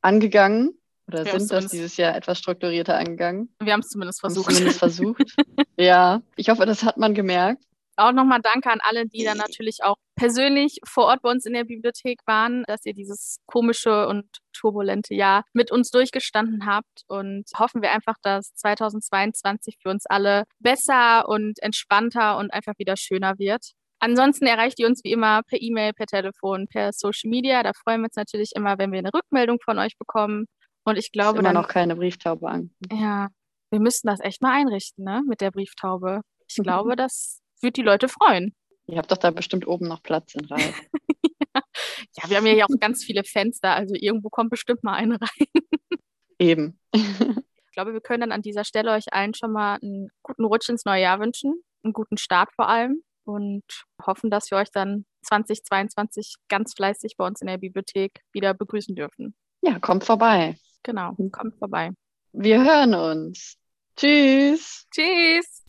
angegangen 0.00 0.70
oder 1.06 1.24
wir 1.26 1.38
sind 1.38 1.52
das 1.52 1.66
dieses 1.66 1.98
Jahr 1.98 2.16
etwas 2.16 2.38
strukturierter 2.38 2.96
angegangen. 2.96 3.54
Wir 3.60 3.74
haben 3.74 3.80
es 3.80 3.88
zumindest 3.88 4.20
versucht. 4.20 4.52
Zumindest 4.52 4.78
versucht. 4.78 5.36
ja, 5.76 6.22
ich 6.36 6.48
hoffe, 6.48 6.64
das 6.64 6.82
hat 6.82 6.96
man 6.96 7.12
gemerkt 7.12 7.62
auch 7.98 8.12
nochmal 8.12 8.40
danke 8.42 8.70
an 8.70 8.78
alle, 8.82 9.06
die 9.06 9.24
dann 9.24 9.38
natürlich 9.38 9.78
auch 9.82 9.96
persönlich 10.16 10.78
vor 10.84 11.04
Ort 11.06 11.22
bei 11.22 11.30
uns 11.30 11.46
in 11.46 11.52
der 11.52 11.64
Bibliothek 11.64 12.20
waren, 12.26 12.64
dass 12.66 12.84
ihr 12.84 12.94
dieses 12.94 13.38
komische 13.46 14.06
und 14.08 14.26
turbulente 14.52 15.14
Jahr 15.14 15.44
mit 15.52 15.70
uns 15.70 15.90
durchgestanden 15.90 16.66
habt 16.66 17.04
und 17.06 17.44
hoffen 17.56 17.82
wir 17.82 17.92
einfach, 17.92 18.16
dass 18.22 18.54
2022 18.54 19.78
für 19.80 19.90
uns 19.90 20.06
alle 20.06 20.44
besser 20.58 21.28
und 21.28 21.62
entspannter 21.62 22.38
und 22.38 22.52
einfach 22.52 22.74
wieder 22.78 22.96
schöner 22.96 23.38
wird. 23.38 23.72
Ansonsten 24.00 24.46
erreicht 24.46 24.78
ihr 24.78 24.86
uns 24.86 25.02
wie 25.02 25.12
immer 25.12 25.42
per 25.42 25.60
E-Mail, 25.60 25.92
per 25.92 26.06
Telefon, 26.06 26.68
per 26.68 26.92
Social 26.92 27.30
Media. 27.30 27.62
Da 27.62 27.72
freuen 27.72 28.00
wir 28.00 28.06
uns 28.06 28.16
natürlich 28.16 28.52
immer, 28.54 28.78
wenn 28.78 28.92
wir 28.92 29.00
eine 29.00 29.12
Rückmeldung 29.12 29.58
von 29.64 29.78
euch 29.78 29.98
bekommen. 29.98 30.46
Und 30.84 30.96
ich 30.96 31.10
glaube, 31.10 31.38
ist 31.38 31.40
immer 31.40 31.52
dann, 31.52 31.62
noch 31.62 31.68
keine 31.68 31.96
Brieftaube 31.96 32.48
an. 32.48 32.70
Ja, 32.92 33.28
wir 33.70 33.80
müssten 33.80 34.06
das 34.06 34.20
echt 34.20 34.40
mal 34.40 34.52
einrichten, 34.52 35.04
ne, 35.04 35.22
mit 35.26 35.40
der 35.40 35.50
Brieftaube. 35.50 36.20
Ich 36.48 36.56
glaube, 36.62 36.96
das 36.96 37.40
würde 37.62 37.72
die 37.72 37.82
Leute 37.82 38.08
freuen. 38.08 38.54
Ihr 38.86 38.98
habt 38.98 39.12
doch 39.12 39.18
da 39.18 39.30
bestimmt 39.30 39.66
oben 39.66 39.86
noch 39.86 40.02
Platz 40.02 40.34
in 40.34 40.44
Reihe. 40.46 40.72
ja, 41.54 42.28
wir 42.28 42.36
haben 42.38 42.46
ja 42.46 42.64
auch 42.64 42.80
ganz 42.80 43.04
viele 43.04 43.22
Fenster, 43.24 43.74
also 43.74 43.94
irgendwo 43.94 44.30
kommt 44.30 44.50
bestimmt 44.50 44.82
mal 44.82 44.94
eine 44.94 45.20
rein. 45.20 45.46
Eben. 46.38 46.80
ich 46.92 47.72
glaube, 47.72 47.92
wir 47.92 48.00
können 48.00 48.22
dann 48.22 48.32
an 48.32 48.42
dieser 48.42 48.64
Stelle 48.64 48.92
euch 48.92 49.12
allen 49.12 49.34
schon 49.34 49.52
mal 49.52 49.78
einen 49.82 50.08
guten 50.22 50.44
Rutsch 50.44 50.68
ins 50.68 50.84
neue 50.84 51.02
Jahr 51.02 51.20
wünschen, 51.20 51.62
einen 51.82 51.92
guten 51.92 52.16
Start 52.16 52.50
vor 52.54 52.68
allem 52.68 53.02
und 53.24 53.64
hoffen, 54.04 54.30
dass 54.30 54.50
wir 54.50 54.58
euch 54.58 54.70
dann 54.70 55.04
2022 55.22 56.36
ganz 56.48 56.74
fleißig 56.74 57.16
bei 57.16 57.26
uns 57.26 57.40
in 57.40 57.46
der 57.46 57.58
Bibliothek 57.58 58.22
wieder 58.32 58.54
begrüßen 58.54 58.94
dürfen. 58.94 59.34
Ja, 59.60 59.78
kommt 59.78 60.04
vorbei. 60.04 60.56
Genau, 60.82 61.14
kommt 61.30 61.58
vorbei. 61.58 61.90
Wir 62.32 62.64
hören 62.64 62.94
uns. 62.94 63.56
Tschüss. 63.96 64.86
Tschüss. 64.90 65.64